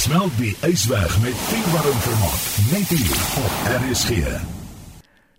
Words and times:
Smelt 0.00 0.32
die 0.38 0.56
ysberg 0.60 1.18
met 1.20 1.34
Pinkwarm 1.48 2.00
vermaak. 2.00 2.40
Net 2.70 2.88
hier 2.88 3.16
op 3.44 3.52
RSG. 3.90 4.59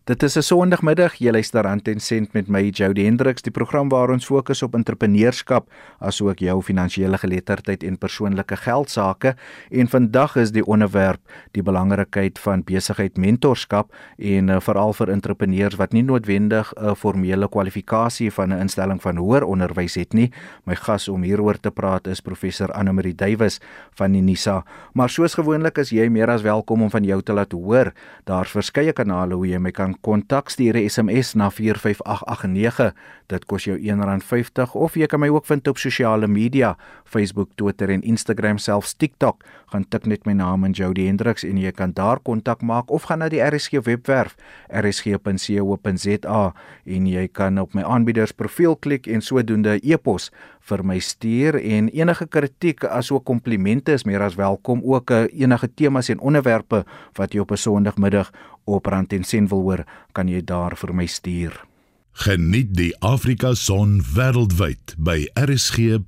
Dit 0.03 0.23
is 0.23 0.35
'n 0.35 0.41
Sondagmiddag, 0.41 1.13
jy 1.15 1.31
luister 1.31 1.67
aan 1.67 1.81
Ten 1.81 1.99
Cent 1.99 2.33
met 2.33 2.47
my 2.47 2.69
Jody 2.69 3.03
Hendriks, 3.03 3.41
die 3.41 3.51
program 3.51 3.89
waar 3.89 4.09
ons 4.09 4.25
fokus 4.25 4.63
op 4.63 4.73
entrepreneurskap 4.73 5.69
asook 5.99 6.39
jou 6.39 6.61
finansiële 6.61 7.17
geletterdheid 7.17 7.83
en 7.83 7.97
persoonlike 7.97 8.55
geldsaake. 8.55 9.35
En 9.69 9.87
vandag 9.87 10.35
is 10.35 10.51
die 10.51 10.65
onderwerp 10.65 11.19
die 11.51 11.63
belangrikheid 11.63 12.39
van 12.39 12.63
besigheid 12.63 13.17
mentorskap 13.17 13.93
en 14.17 14.49
uh, 14.49 14.59
veral 14.59 14.93
vir 14.93 15.09
entrepreneurs 15.09 15.75
wat 15.75 15.93
nie 15.93 16.03
noodwendig 16.03 16.73
'n 16.73 16.95
formele 16.95 17.47
kwalifikasie 17.47 18.31
van 18.31 18.49
'n 18.49 18.59
instelling 18.59 19.01
van 19.01 19.17
hoër 19.17 19.43
onderwys 19.43 19.95
het 19.95 20.13
nie. 20.13 20.31
My 20.65 20.75
gas 20.75 21.07
om 21.07 21.21
hieroor 21.21 21.59
te 21.59 21.71
praat 21.71 22.07
is 22.07 22.21
professor 22.21 22.71
Anne 22.71 22.91
Marie 22.93 23.15
Duwys 23.15 23.59
van 23.93 24.13
Unisa. 24.15 24.65
Maar 24.93 25.09
soos 25.09 25.33
gewoonlik 25.33 25.77
is 25.77 25.89
jy 25.89 26.09
meer 26.09 26.29
as 26.29 26.41
welkom 26.41 26.81
om 26.81 26.89
van 26.89 27.03
jou 27.03 27.21
te 27.21 27.33
laat 27.33 27.51
hoor. 27.51 27.93
Daar's 28.23 28.51
verskeie 28.51 28.93
kanale 28.93 29.35
hoe 29.35 29.47
jy 29.47 29.57
my 29.57 29.71
kan 29.71 29.91
kontak 30.01 30.49
stuur 30.49 30.75
'n 30.75 30.89
SMS 30.89 31.33
na 31.33 31.49
45889. 31.49 32.93
Dit 33.27 33.45
kos 33.45 33.63
jou 33.63 33.77
R1.50 33.77 34.75
of 34.75 34.95
jy 34.95 35.05
kan 35.05 35.19
my 35.19 35.29
ook 35.29 35.45
vind 35.45 35.67
op 35.67 35.77
sosiale 35.77 36.27
media, 36.27 36.77
Facebook, 37.03 37.49
Twitter 37.55 37.89
en 37.89 38.01
Instagram 38.01 38.57
selfs 38.57 38.93
TikTok. 38.93 39.43
Gaan 39.65 39.85
tik 39.89 40.05
net 40.05 40.25
my 40.25 40.33
naam 40.33 40.65
in 40.65 40.71
Jody 40.71 41.05
Hendriks 41.05 41.43
en 41.43 41.57
jy 41.57 41.71
kan 41.71 41.91
daar 41.93 42.19
kontak 42.19 42.61
maak 42.61 42.91
of 42.91 43.03
gaan 43.03 43.19
na 43.19 43.29
die 43.29 43.41
RSG 43.41 43.83
webwerf 43.83 44.35
rsg.co.za 44.67 46.53
en 46.85 47.07
jy 47.07 47.27
kan 47.27 47.59
op 47.59 47.73
my 47.73 47.83
aanbieders 47.83 48.31
profiel 48.31 48.75
klik 48.75 49.07
en 49.07 49.21
sodoende 49.21 49.79
e-pos 49.83 50.31
vir 50.69 50.83
my 50.85 50.99
stuur 51.01 51.57
en 51.57 51.89
enige 51.89 52.27
kritiek 52.29 52.85
asook 52.85 53.25
komplimente 53.25 53.95
is 53.97 54.05
meer 54.05 54.21
as 54.21 54.37
welkom 54.37 54.83
ook 54.85 55.11
uh, 55.11 55.23
enige 55.33 55.69
temas 55.73 56.11
en 56.13 56.21
onderwerpe 56.21 56.83
wat 57.17 57.33
jy 57.33 57.41
op 57.41 57.51
'n 57.51 57.57
Sondagmiddag 57.57 58.31
op 58.65 58.85
Rand 58.85 59.13
en 59.13 59.23
Sen 59.23 59.47
wil 59.47 59.61
hoor 59.61 59.85
kan 60.11 60.27
jy 60.27 60.43
daar 60.43 60.77
vir 60.77 60.93
my 60.95 61.05
stuur. 61.05 61.65
Geniet 62.11 62.75
die 62.75 62.91
Afrika 62.99 63.53
Son 63.55 64.01
wêreldwyd 64.15 64.95
by 64.97 65.27
rsg.co.za 65.39 66.01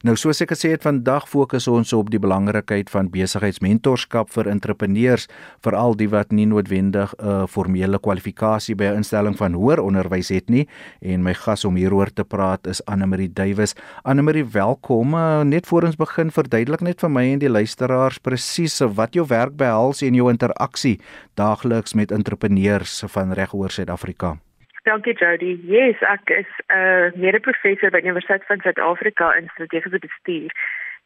Nou 0.00 0.14
soos 0.16 0.38
ek 0.40 0.54
gesê 0.54 0.70
het, 0.72 0.80
vandag 0.80 1.26
fokus 1.28 1.66
ons 1.68 1.90
op 1.92 2.08
die 2.08 2.18
belangrikheid 2.22 2.88
van 2.88 3.10
besigheidsmentorskap 3.12 4.30
vir 4.32 4.48
entrepreneurs, 4.48 5.26
veral 5.60 5.92
die 5.92 6.08
wat 6.08 6.32
nie 6.32 6.46
noodwendig 6.48 7.12
'n 7.18 7.26
uh, 7.28 7.44
formele 7.44 8.00
kwalifikasie 8.00 8.74
by 8.74 8.84
'n 8.84 9.04
instelling 9.04 9.36
van 9.36 9.52
hoër 9.52 9.84
onderwys 9.84 10.32
het 10.32 10.48
nie. 10.48 10.66
En 11.02 11.22
my 11.22 11.34
gas 11.34 11.64
om 11.64 11.76
hieroor 11.76 12.08
te 12.12 12.24
praat 12.24 12.66
is 12.66 12.80
Anne 12.86 13.06
Marie 13.06 13.28
Duwys. 13.28 13.74
Anne 14.02 14.22
Marie, 14.22 14.44
welkom. 14.44 15.14
Uh, 15.14 15.42
net 15.42 15.66
voor 15.66 15.82
ons 15.82 15.96
begin, 15.96 16.30
verduidelik 16.30 16.80
net 16.80 17.00
vir 17.00 17.10
my 17.10 17.32
en 17.32 17.38
die 17.38 17.50
luisteraars 17.50 18.18
presies 18.18 18.80
wat 18.80 19.14
jou 19.14 19.26
werk 19.26 19.56
behels 19.56 20.02
en 20.02 20.14
jou 20.14 20.30
interaksie 20.30 20.98
daagliks 21.34 21.92
met 21.94 22.10
entrepreneurs 22.10 23.04
van 23.06 23.32
regoor 23.32 23.70
Suid-Afrika. 23.70 24.38
Dankie 24.82 25.14
Jody. 25.14 25.60
Yes, 25.68 26.00
ek 26.00 26.30
is 26.30 26.52
'n 26.68 26.74
uh, 26.74 27.12
mede-professor 27.14 27.90
by 27.90 28.00
die 28.00 28.08
Universiteit 28.08 28.44
van 28.48 28.60
Suid-Afrika 28.60 29.34
in 29.36 29.50
strategiese 29.52 29.98
bestuur 29.98 30.50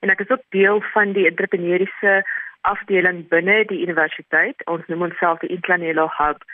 en 0.00 0.10
ek 0.10 0.20
is 0.20 0.30
ook 0.30 0.44
deel 0.48 0.80
van 0.92 1.12
die 1.12 1.26
entrepreneursiese 1.26 2.22
afdeling 2.60 3.28
binne 3.28 3.64
die 3.64 3.82
universiteit. 3.82 4.62
Ons 4.70 4.86
noem 4.86 5.02
onsself 5.08 5.38
die 5.42 5.50
Inclanelo 5.50 6.06
Hub 6.18 6.44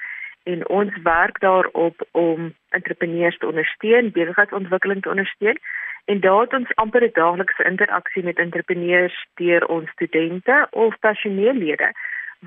en 0.49 0.69
ons 0.69 0.97
werk 1.03 1.41
daarop 1.41 2.01
om 2.13 2.55
entrepreneurs 2.71 3.37
te 3.39 3.47
ondersteun, 3.47 4.13
besigheidsontwikkeling 4.17 5.03
te 5.03 5.13
ondersteun 5.13 5.61
en 6.05 6.21
daar 6.21 6.41
het 6.41 6.57
ons 6.57 6.75
amper 6.75 7.05
'n 7.05 7.13
daaglikse 7.13 7.65
interaksie 7.65 8.25
met 8.25 8.39
entrepreneurs 8.39 9.27
deur 9.35 9.67
ons 9.67 9.91
studente 9.91 10.67
of 10.71 10.99
personeellede 10.99 11.93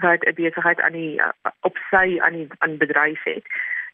wat 0.02 0.26
'n 0.26 0.34
besigheid 0.34 0.82
aan 0.82 0.98
die 0.98 1.22
op 1.62 1.78
sy 1.90 2.18
aan 2.20 2.34
die 2.34 2.48
aan 2.58 2.78
bedryf 2.78 3.24
het. 3.24 3.46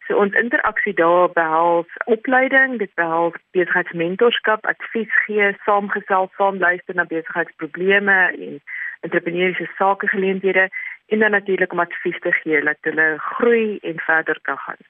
So 0.09 0.17
ons 0.17 0.33
interaksie 0.33 0.93
daar 0.97 1.29
behels 1.37 1.97
opleiding, 2.05 2.79
dit 2.81 2.93
behels 2.97 3.35
besigheidsmentorskap, 3.53 4.65
advies 4.65 5.11
gee, 5.25 5.51
saamgesel, 5.67 6.31
saamluister 6.37 6.97
na 6.97 7.05
besigheidsprobleme 7.11 8.15
en 8.33 8.57
entrepreneursiese 9.05 9.77
sakegeleenthede 9.77 10.69
en 11.13 11.19
dan 11.19 11.31
natuurlik 11.37 11.71
om 11.71 11.85
advies 11.85 12.17
te 12.25 12.31
gee 12.41 12.63
dat 12.65 12.89
hulle 12.89 13.07
groei 13.17 13.77
en 13.91 14.01
verder 14.07 14.39
kan 14.41 14.57
gaan. 14.57 14.81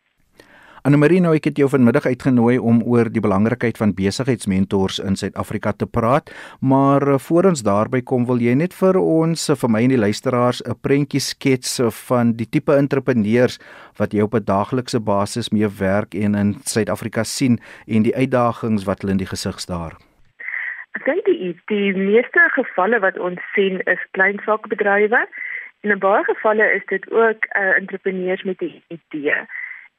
Annelie 0.87 1.19
nou 1.19 1.33
ek 1.35 1.49
het 1.49 1.57
jou 1.59 1.67
vanmiddag 1.67 2.05
uitgenooi 2.07 2.55
om 2.57 2.77
oor 2.87 3.09
die 3.11 3.19
belangrikheid 3.19 3.75
van 3.81 3.91
besigheidsmentors 3.97 5.01
in 5.03 5.17
Suid-Afrika 5.19 5.73
te 5.75 5.85
praat, 5.85 6.31
maar 6.63 7.03
eh, 7.03 7.19
voor 7.19 7.49
ons 7.51 7.63
daarby 7.67 7.99
kom 8.01 8.23
wil 8.29 8.39
jy 8.39 8.53
net 8.55 8.73
vir 8.77 8.95
ons 9.01 9.49
eh, 9.49 9.57
vir 9.59 9.73
my 9.75 9.81
en 9.83 9.93
die 9.93 9.99
luisteraars 9.99 10.63
'n 10.63 10.79
prentjie 10.79 11.19
skets 11.19 11.79
eh, 11.79 11.91
van 12.07 12.31
die 12.39 12.47
tipe 12.47 12.71
entrepreneurs 12.71 13.59
wat 13.99 14.13
jy 14.13 14.21
op 14.21 14.35
'n 14.35 14.45
daaglikse 14.45 14.99
basis 14.99 15.51
mee 15.51 15.67
werk 15.67 16.15
en 16.15 16.35
in 16.35 16.55
Suid-Afrika 16.63 17.23
sien 17.23 17.59
en 17.87 18.03
die 18.03 18.15
uitdagings 18.15 18.85
wat 18.85 19.01
hulle 19.01 19.11
in 19.11 19.23
die 19.23 19.33
gesig 19.35 19.59
staar. 19.59 19.99
Ek 20.95 21.03
dink 21.05 21.25
die 21.25 21.59
die 21.67 21.91
meeste 21.93 22.39
gevalle 22.55 22.99
wat 22.99 23.19
ons 23.19 23.39
sien 23.53 23.81
is 23.85 23.99
klein 24.11 24.39
saakbedrywe 24.45 25.27
en 25.83 25.91
in 25.91 25.99
baie 25.99 26.23
gevalle 26.23 26.63
is 26.71 26.85
dit 26.87 27.11
ook 27.11 27.45
uh, 27.55 27.75
entrepreneurs 27.77 28.43
met 28.43 28.61
'n 28.61 28.81
idee 28.87 29.43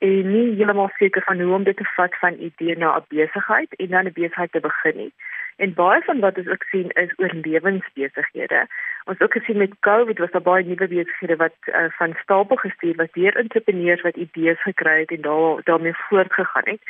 en 0.00 0.30
nie 0.32 0.54
heeltemal 0.56 0.90
seker 0.96 1.22
van 1.22 1.40
hoe 1.40 1.54
om 1.54 1.64
dit 1.64 1.76
te 1.76 1.84
vat 1.96 2.14
van 2.20 2.38
idee 2.48 2.76
na 2.76 2.96
'n 2.96 3.04
besigheid 3.08 3.74
en 3.74 3.88
dan 3.88 4.06
'n 4.06 4.12
besigheid 4.12 4.52
te 4.52 4.60
begin 4.60 4.96
nie. 4.96 5.12
En 5.56 5.74
baie 5.74 6.00
van 6.02 6.20
wat 6.20 6.38
ons 6.38 6.48
ook 6.48 6.62
sien 6.62 6.88
is 6.90 7.12
oorlewingsbesighede. 7.16 8.66
Ons 9.04 9.20
ook 9.20 9.32
gesien 9.32 9.56
met 9.56 9.78
COVID 9.80 10.18
was 10.18 10.30
daar 10.30 10.42
baie 10.42 10.64
nuwe 10.64 10.88
besighede 10.88 11.36
wat 11.36 11.56
uh, 11.66 11.84
van 11.88 12.16
stapel 12.22 12.56
gestuur 12.56 12.96
was 12.96 13.12
deur 13.12 13.36
entrepreneurs 13.36 14.00
wat 14.00 14.16
idees 14.16 14.62
gekry 14.62 15.00
het 15.00 15.10
en 15.10 15.20
daar 15.20 15.60
daarmee 15.64 15.94
voortgegaan 16.08 16.72
het. 16.72 16.82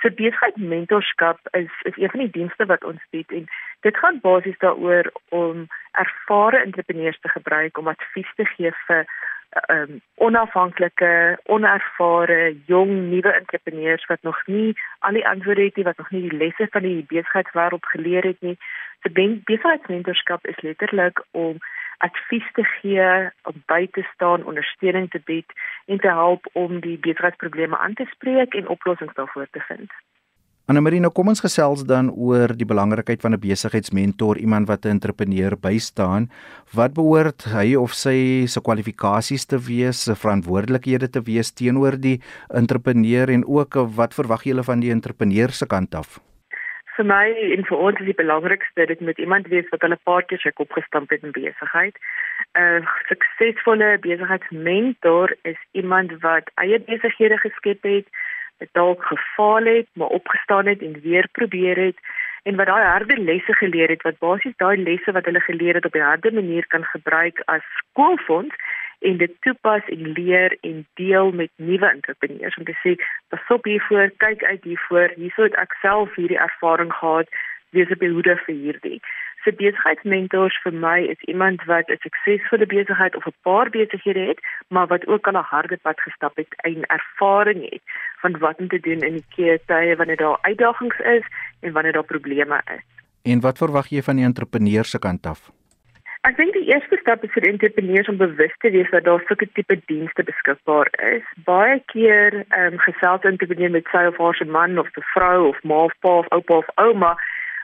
So 0.00 0.10
besigheid 0.10 0.56
mentorskap 0.56 1.38
is 1.50 1.72
is 1.82 1.96
een 1.96 2.10
van 2.10 2.20
die 2.20 2.30
dienste 2.30 2.64
wat 2.66 2.84
ons 2.84 3.02
bied 3.10 3.32
en 3.32 3.46
dit 3.80 3.96
gaan 3.96 4.18
basies 4.20 4.58
daaroor 4.58 5.12
om 5.28 5.66
ervare 5.92 6.58
entrepreneurs 6.58 7.20
te 7.20 7.28
gebruik 7.28 7.78
om 7.78 7.88
advies 7.88 8.32
te 8.36 8.44
gee 8.44 8.72
vir 8.86 9.04
um, 9.68 10.00
onafhanklike, 10.14 11.38
onervare, 11.44 12.56
jong 12.66 12.90
nuwe 13.10 13.32
entrepreneurs 13.32 14.06
wat 14.06 14.22
nog 14.22 14.46
nie 14.46 14.76
al 14.98 15.12
die 15.12 15.26
antwoorde 15.28 15.64
het 15.64 15.76
nie, 15.76 15.84
wat 15.84 15.96
nog 15.96 16.10
nie 16.10 16.22
die 16.28 16.38
lesse 16.38 16.66
van 16.70 16.82
die 16.82 17.04
besigheidswêreld 17.08 17.86
geleer 17.86 18.24
het 18.24 18.40
nie. 18.40 18.56
So 19.02 19.12
besigheidsmentorskap 19.12 20.46
is 20.46 20.60
letterlik 20.60 21.24
om 21.30 21.58
advies 21.98 22.48
te 22.52 22.64
gee, 22.64 23.30
om 23.42 23.62
by 23.66 23.86
te 23.92 24.04
staan, 24.14 24.44
ondersteuning 24.44 25.10
te 25.10 25.20
bied 25.24 25.52
en 25.86 25.98
te 25.98 26.08
help 26.08 26.48
om 26.52 26.80
die 26.80 26.98
besigheidsprobleme 26.98 27.78
aan 27.78 27.94
te 27.94 28.04
spreek 28.10 28.54
en 28.54 28.68
oplossings 28.68 29.14
daarvoor 29.14 29.48
te 29.50 29.60
vind. 29.60 29.92
Annelie, 30.66 30.98
nou 30.98 31.12
kom 31.14 31.28
ons 31.30 31.38
gesels 31.38 31.84
dan 31.86 32.08
oor 32.10 32.50
die 32.58 32.66
belangrikheid 32.66 33.20
van 33.22 33.34
'n 33.34 33.38
besigheidsmentor, 33.38 34.36
iemand 34.36 34.66
wat 34.66 34.84
'n 34.84 34.98
entrepreneur 34.98 35.54
bystaan. 35.54 36.26
Wat 36.74 36.92
behoort 36.92 37.44
hy 37.54 37.76
of 37.76 37.94
sy 37.94 38.46
se 38.46 38.60
kwalifikasies 38.60 39.46
te 39.46 39.58
wees, 39.58 40.02
se 40.02 40.14
verantwoordelikhede 40.14 41.08
te 41.08 41.22
wees 41.22 41.52
teenoor 41.52 41.94
die 42.00 42.20
entrepreneur 42.50 43.30
en 43.30 43.46
ook 43.46 43.74
wat 43.94 44.14
verwag 44.14 44.42
jy 44.42 44.62
van 44.62 44.80
die 44.80 44.90
entrepreneur 44.90 45.50
se 45.50 45.66
kant 45.66 45.94
af? 45.94 46.18
Vir 46.96 47.04
my 47.04 47.26
en 47.54 47.64
vir 47.64 47.78
ons 47.78 48.00
is 48.00 48.06
die 48.06 48.22
belangrikste 48.22 48.86
dit 48.86 49.00
moet 49.00 49.18
iemand 49.18 49.46
wees 49.46 49.68
wat 49.70 49.80
hulle 49.80 49.98
paartjie 50.02 50.38
se 50.38 50.50
kop 50.52 50.72
gestamp 50.72 51.10
het 51.10 51.22
in 51.22 51.30
besigheid. 51.30 51.94
'n 52.58 52.82
Suksesvolle 53.06 53.98
besigheidsmentor 54.00 55.36
is 55.42 55.58
iemand 55.72 56.10
wat 56.22 56.50
eie 56.56 56.80
besighede 56.80 57.38
geskep 57.38 57.82
het 57.82 58.06
dalk 58.72 59.02
gefaal 59.04 59.64
het, 59.64 59.88
maar 59.92 60.08
opgestaan 60.08 60.66
het 60.66 60.82
en 60.82 61.00
weer 61.02 61.28
probeer 61.32 61.76
het 61.76 61.98
en 62.42 62.56
wat 62.56 62.66
daai 62.66 62.84
harde 62.84 63.16
lesse 63.18 63.54
geleer 63.54 63.88
het 63.88 64.02
wat 64.06 64.18
basies 64.18 64.56
daai 64.56 64.76
lesse 64.82 65.12
wat 65.12 65.24
hulle 65.24 65.40
geleer 65.40 65.74
het 65.74 65.84
op 65.84 65.94
'n 65.94 66.08
harde 66.10 66.32
manier 66.32 66.66
kan 66.66 66.84
gebruik 66.84 67.42
as 67.44 67.64
skoolfonds 67.78 68.54
en 69.00 69.16
dit 69.16 69.32
toepas 69.40 69.84
en 69.86 70.12
leer 70.18 70.56
en 70.60 70.86
deel 70.94 71.32
met 71.32 71.50
nuwe 71.56 71.88
entrepreneurs. 71.90 72.56
Om 72.56 72.64
te 72.64 72.76
sê 72.82 72.94
pas 73.28 73.48
op 73.48 73.64
hiervoor 73.64 74.10
kyk 74.16 74.44
uit 74.44 74.64
hiervoor. 74.64 75.12
Hierso 75.16 75.42
het 75.42 75.54
ek 75.54 75.76
self 75.80 76.14
hierdie 76.14 76.38
ervaring 76.38 76.92
gehad 76.92 77.28
wees 77.70 77.90
op 77.90 77.98
die 77.98 78.10
hoede 78.10 78.36
vir 78.36 78.54
hierdie 78.54 79.00
so 79.46 79.54
besigheidsmentors 79.58 80.56
vir 80.64 80.74
my 80.84 80.98
is 81.14 81.22
iemand 81.32 81.62
wat 81.70 81.90
'n 81.90 82.02
suksesvolle 82.02 82.66
besigheid 82.66 83.16
of 83.16 83.26
'n 83.26 83.36
paar 83.48 83.70
besighede 83.70 84.24
het, 84.30 84.40
maar 84.68 84.86
wat 84.86 85.06
ook 85.06 85.26
al 85.26 85.38
'n 85.38 85.50
harde 85.54 85.78
pad 85.82 86.00
gestap 86.00 86.36
het 86.36 86.52
en 86.68 86.82
ervaring 86.98 87.60
het 87.70 87.82
van 88.22 88.38
wat 88.38 88.58
om 88.58 88.68
te 88.68 88.80
doen 88.80 89.00
in 89.08 89.14
die 89.18 89.28
keertye 89.36 89.96
wanneer 89.96 90.16
daar 90.16 90.38
uitdagings 90.40 90.98
is 90.98 91.24
en 91.60 91.72
wanneer 91.72 91.92
daar 91.92 92.12
probleme 92.14 92.60
is. 92.76 92.84
En 93.22 93.40
wat 93.40 93.58
verwag 93.58 93.86
jy 93.88 94.02
van 94.02 94.16
die 94.16 94.24
entrepreneur 94.24 94.84
se 94.84 94.98
kant 94.98 95.26
af? 95.26 95.50
Ek 96.26 96.36
dink 96.36 96.52
die 96.52 96.66
eerste 96.74 96.96
stap 96.96 97.22
is 97.24 97.30
vir 97.30 97.44
entrepreneurs 97.46 98.08
om 98.08 98.16
bewus 98.16 98.54
te 98.58 98.70
wees 98.70 98.90
dat 98.90 99.04
daar 99.04 99.22
sulke 99.26 99.46
tipe 99.52 99.76
dienste 99.86 100.22
beskikbaar 100.22 100.88
is. 101.14 101.26
Baie 101.44 101.82
keer 101.92 102.44
ehm 102.48 102.72
um, 102.72 102.78
gesels 102.78 103.22
entrepreneurs 103.22 103.72
met 103.72 103.86
sy 103.92 104.02
of 104.10 104.18
haar 104.18 104.34
se 104.34 104.44
man 104.44 104.78
of 104.78 104.88
se 104.94 105.02
vrou 105.14 105.48
of 105.48 105.62
ma 105.62 105.84
of 105.84 105.94
pa 106.00 106.16
of 106.18 106.28
oupa 106.28 106.56
of 106.56 106.72
ouma 106.74 107.12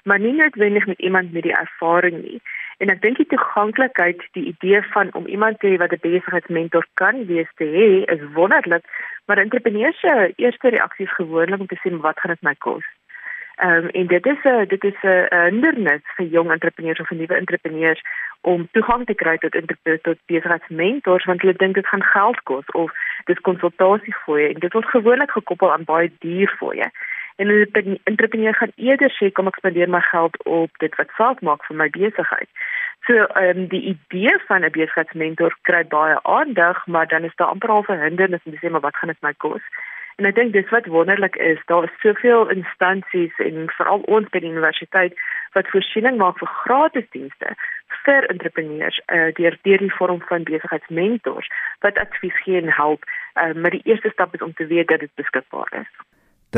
maar 0.03 0.19
nie 0.19 0.33
noodwendig 0.33 0.87
met 0.87 0.99
iemand 0.99 1.33
met 1.33 1.43
die 1.43 1.57
ervaring 1.57 2.23
nie. 2.23 2.41
En 2.79 2.89
ek 2.89 3.03
dink 3.03 3.17
die 3.17 3.27
toeganklikheid, 3.27 4.23
die 4.33 4.45
idee 4.55 4.83
van 4.95 5.13
om 5.15 5.27
iemand 5.27 5.61
te 5.61 5.67
hê 5.71 5.77
wat 5.83 5.93
'n 5.93 6.03
besigheidsmentor 6.03 6.87
kan 6.95 7.27
wees 7.27 7.51
te 7.55 7.65
hê, 7.65 7.89
is 8.15 8.33
wonderlik, 8.33 8.85
maar 9.27 9.39
entrepreneurs 9.39 10.01
se 10.01 10.33
eerste 10.37 10.69
reaksie 10.69 11.07
is 11.07 11.15
gewoonlik 11.15 11.61
om 11.61 11.67
te 11.67 11.81
sê 11.83 11.97
wat 11.97 12.21
gaan 12.21 12.35
dit 12.35 12.43
my 12.43 12.55
kos? 12.59 12.85
Ehm 13.57 13.85
um, 13.85 13.89
en 13.89 14.07
dit 14.07 14.27
is 14.27 14.43
'n 14.45 14.67
dit 14.67 14.85
is 14.85 15.03
'n 15.03 15.27
hindernis 15.31 16.03
vir 16.17 16.27
jong 16.27 16.51
entrepreneurs 16.51 17.01
of 17.01 17.11
nuwe 17.11 17.35
entrepreneurs 17.35 18.01
om 18.41 18.69
toegang 18.73 19.07
te 19.07 19.15
kry 19.15 19.39
tot 19.39 19.55
tot 20.03 20.19
besigheidsmentors 20.27 21.25
want 21.25 21.41
hulle 21.41 21.55
dink 21.57 21.75
dit 21.75 21.87
gaan 21.87 22.03
geld 22.03 22.43
kos 22.43 22.67
of 22.67 22.93
dis 23.25 23.41
konsultasie 23.41 24.15
jou 24.25 24.49
en 24.49 24.59
dit 24.59 24.73
word 24.73 24.87
gewoonlik 24.87 25.31
gekoppel 25.31 25.73
aan 25.73 25.85
baie 25.85 26.11
duur 26.19 26.55
jou. 26.75 26.91
En 27.37 27.47
'n 27.47 28.01
entrepreneur 28.05 28.55
gaan 28.55 28.73
eerder 28.77 29.11
sê 29.11 29.33
kom 29.33 29.47
ek 29.47 29.57
spandeer 29.57 29.89
my 29.89 30.01
geld 30.01 30.45
op 30.45 30.71
dit 30.79 30.95
wat 30.95 31.11
saak 31.17 31.41
maak 31.41 31.65
vir 31.65 31.77
my 31.77 31.89
besigheid. 31.91 32.49
So 33.07 33.15
ehm 33.15 33.59
um, 33.59 33.69
die 33.69 33.83
idee 33.95 34.35
van 34.47 34.65
'n 34.65 34.71
besigheidsmentor 34.71 35.57
kry 35.63 35.85
baie 35.87 36.19
aandag, 36.23 36.87
maar 36.87 37.09
dan 37.09 37.25
is 37.25 37.37
daar 37.37 37.49
amper 37.49 37.71
al 37.71 37.85
'n 37.89 38.05
hindernis 38.09 38.45
om 38.45 38.53
te 38.53 38.59
sê 38.59 38.71
maar 38.71 38.87
wat 38.89 38.97
gaan 38.97 39.09
dit 39.09 39.23
my 39.23 39.35
kos? 39.37 39.65
En 40.17 40.25
ek 40.25 40.35
dink 40.35 40.53
dis 40.53 40.69
wat 40.69 40.87
wonderlik 40.87 41.37
is, 41.37 41.59
daar 41.67 41.85
is 41.85 42.01
soveel 42.01 42.49
instansies 42.51 43.35
en 43.37 43.71
veral 43.77 44.01
ons 44.01 44.29
by 44.29 44.39
die 44.39 44.51
universiteit 44.51 45.17
wat 45.53 45.69
voorsiening 45.69 46.17
maak 46.17 46.39
vir 46.39 46.49
gratis 46.49 47.09
dienste 47.11 47.57
vir 48.05 48.27
entrepreneurs 48.35 49.01
uh, 49.07 49.33
deur 49.39 49.59
deur 49.63 49.79
die 49.79 49.95
vorm 49.99 50.21
van 50.21 50.43
besigheidsmentors 50.43 51.49
wat 51.81 51.99
advies 51.99 52.39
gee 52.45 52.61
en 52.61 52.73
help. 52.73 53.05
Uh, 53.35 53.53
maar 53.55 53.71
die 53.71 53.85
eerste 53.85 54.11
stap 54.11 54.35
is 54.35 54.43
om 54.43 54.55
te 54.55 54.67
weet 54.67 54.89
dat 54.89 55.01
dit 55.01 55.15
beskikbaar 55.15 55.73
is 55.81 55.91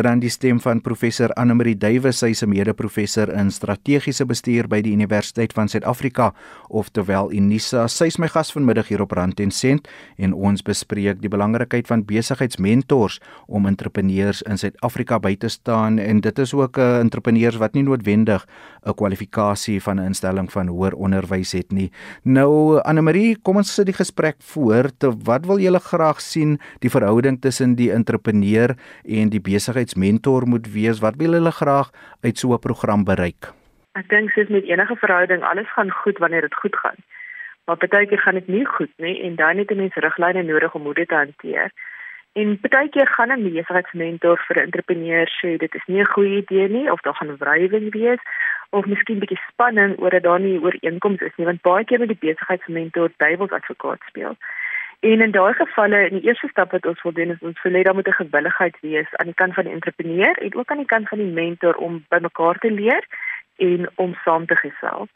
dan 0.03 0.19
die 0.19 0.31
stem 0.31 0.59
van 0.61 0.81
professor 0.83 1.31
Annelie 1.39 1.77
Duwys, 1.79 2.19
sy 2.19 2.31
is 2.31 2.43
'n 2.43 2.49
mede-professor 2.49 3.29
in 3.29 3.51
strategiese 3.51 4.27
bestuur 4.27 4.67
by 4.69 4.81
die 4.83 4.93
Universiteit 4.93 5.53
van 5.53 5.69
Suid-Afrika, 5.69 6.35
oftewel 6.69 7.33
Unisa. 7.33 7.87
Sy 7.87 8.07
is 8.07 8.19
my 8.19 8.29
gas 8.29 8.51
vanmiddag 8.53 8.89
hier 8.89 9.03
op 9.03 9.13
Rand 9.13 9.41
en 9.41 9.51
Sent 9.51 9.89
en 10.19 10.33
ons 10.33 10.63
bespreek 10.63 11.21
die 11.21 11.29
belangrikheid 11.29 11.87
van 11.87 12.05
besigheidsmentors 12.05 13.21
om 13.47 13.67
entrepreneurs 13.67 14.43
in 14.43 14.59
Suid-Afrika 14.59 15.19
by 15.19 15.37
te 15.37 15.49
staan 15.49 15.99
en 15.99 16.21
dit 16.21 16.39
is 16.39 16.55
ook 16.55 16.79
'n 16.79 16.81
uh, 16.81 16.99
entrepreneurs 16.99 17.57
wat 17.57 17.75
nie 17.75 17.83
noodwendig 17.83 18.47
'n 18.87 18.95
kwalifikasie 18.95 19.81
van 19.81 20.01
'n 20.01 20.07
instelling 20.07 20.51
van 20.51 20.69
hoër 20.69 20.95
onderwys 20.95 21.53
het 21.53 21.73
nie. 21.73 21.91
Nou 22.25 22.81
Annelie, 22.83 23.37
kom 23.43 23.57
ons 23.57 23.75
sit 23.75 23.87
die 23.87 23.95
gesprek 23.95 24.37
voort. 24.39 25.05
Wat 25.25 25.47
wil 25.47 25.59
julle 25.59 25.81
graag 25.81 26.21
sien 26.21 26.59
die 26.81 26.91
verhouding 26.91 27.41
tussen 27.41 27.75
die 27.75 27.93
entrepreneur 27.93 28.77
en 29.05 29.29
die 29.29 29.41
besigheid 29.41 29.84
besigheidsmentor 29.85 30.47
moet 30.47 30.73
wees? 30.73 31.01
Wat 31.01 31.17
wil 31.17 31.33
hulle 31.33 31.51
graag 31.51 31.91
uit 32.23 32.39
so 32.39 32.55
'n 32.55 32.59
program 32.59 33.05
bereik? 33.05 33.53
Ek 33.93 34.09
dink 34.09 34.31
soos 34.31 34.49
met 34.49 34.65
enige 34.65 34.97
verhouding, 34.97 35.43
alles 35.43 35.73
gaan 35.73 35.91
goed 35.91 36.19
wanneer 36.19 36.41
dit 36.41 36.55
goed 36.55 36.77
gaan. 36.77 36.97
Maar 37.67 37.77
partykeer 37.77 38.19
gaan 38.19 38.35
dit 38.35 38.49
nie 38.49 38.67
goed 38.67 38.93
nie 38.97 39.23
en 39.23 39.35
dan 39.37 39.57
het 39.59 39.71
'n 39.71 39.77
mens 39.77 39.95
riglyne 39.95 40.43
nodig 40.43 40.75
om 40.75 40.83
hoe 40.83 40.95
dit 40.95 41.09
te 41.09 41.15
hanteer. 41.15 41.71
En 42.33 42.61
partykeer 42.61 43.09
gaan 43.09 43.31
'n 43.31 43.43
besigheidsmentor 43.43 44.39
vir 44.47 44.57
'n 44.57 44.65
entrepreneur 44.65 45.27
sê 45.41 45.57
dit 45.57 45.75
is 45.75 45.87
nie 45.87 46.01
'n 46.01 46.13
goeie 46.15 46.37
idee 46.43 46.69
nie 46.69 46.91
of 46.93 47.01
daar 47.01 47.15
gaan 47.15 47.37
wrywing 47.37 47.93
wees 47.93 48.21
of 48.71 48.87
miskien 48.87 49.19
bietjie 49.19 49.41
spanning 49.49 49.99
oor 49.99 50.11
dat 50.11 50.23
daar 50.23 50.41
nie 50.41 50.61
ooreenkomste 50.61 51.25
is 51.25 51.37
nie 51.37 51.47
want 51.47 51.63
baie 51.63 51.85
keer 51.85 51.99
met 51.99 52.09
die 52.09 52.19
besigheidsmentor 52.21 53.11
duiwelsadvokaat 53.17 54.01
speel. 54.07 54.37
En 55.05 55.21
in 55.21 55.31
daai 55.31 55.53
gevalle, 55.55 55.99
in 56.09 56.15
die 56.19 56.29
eerste 56.29 56.49
stap 56.49 56.71
wat 56.73 56.87
ons 56.87 57.03
wil 57.03 57.13
doen 57.13 57.33
is 57.33 57.43
ons 57.49 57.63
wil 57.63 57.75
hê 57.77 57.83
daar 57.85 57.95
moet 57.95 58.09
'n 58.09 58.21
gewilligheid 58.21 58.77
wees 58.81 59.11
aan 59.17 59.31
die 59.31 59.41
kant 59.41 59.55
van 59.55 59.65
die 59.65 59.73
entrepreneur 59.73 60.39
en 60.39 60.55
ook 60.55 60.71
aan 60.71 60.83
die 60.83 60.93
kant 60.93 61.09
van 61.09 61.19
die 61.19 61.35
mentor 61.41 61.75
om 61.75 62.05
bymekaar 62.09 62.59
te 62.59 62.71
leer 62.71 63.05
en 63.57 63.91
om 63.95 64.15
saam 64.25 64.47
te 64.47 64.57
gesels. 64.57 65.11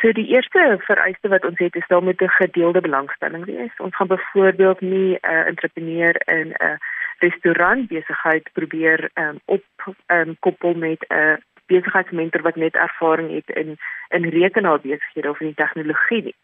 So 0.00 0.12
die 0.12 0.28
eerste 0.34 0.76
vereiste 0.78 1.28
wat 1.28 1.44
ons 1.44 1.58
het 1.58 1.74
is 1.76 1.86
daar 1.86 2.02
moet 2.02 2.20
'n 2.22 2.28
gedeelde 2.28 2.80
belangstelling 2.80 3.44
wees. 3.44 3.74
Ons 3.78 3.96
gaan 3.96 4.06
byvoorbeeld 4.06 4.80
nie 4.80 5.12
'n 5.12 5.18
uh, 5.30 5.46
entrepreneur 5.46 6.14
in 6.24 6.48
'n 6.48 6.64
uh, 6.64 6.76
restaurant 7.18 7.88
besigheid 7.88 8.50
probeer 8.52 9.10
um, 9.14 9.38
op 9.44 9.64
um, 10.06 10.36
koppel 10.38 10.74
met 10.74 11.04
'n 11.08 11.14
uh, 11.14 11.36
besigheidsmentor 11.66 12.42
wat 12.42 12.56
net 12.56 12.74
ervaring 12.74 13.30
het 13.34 13.56
in 13.56 13.76
in 14.08 14.28
rekenaarbesighede 14.28 15.30
of 15.30 15.40
in 15.40 15.46
die 15.46 15.64
tegnologie 15.64 16.22
nie. 16.22 16.36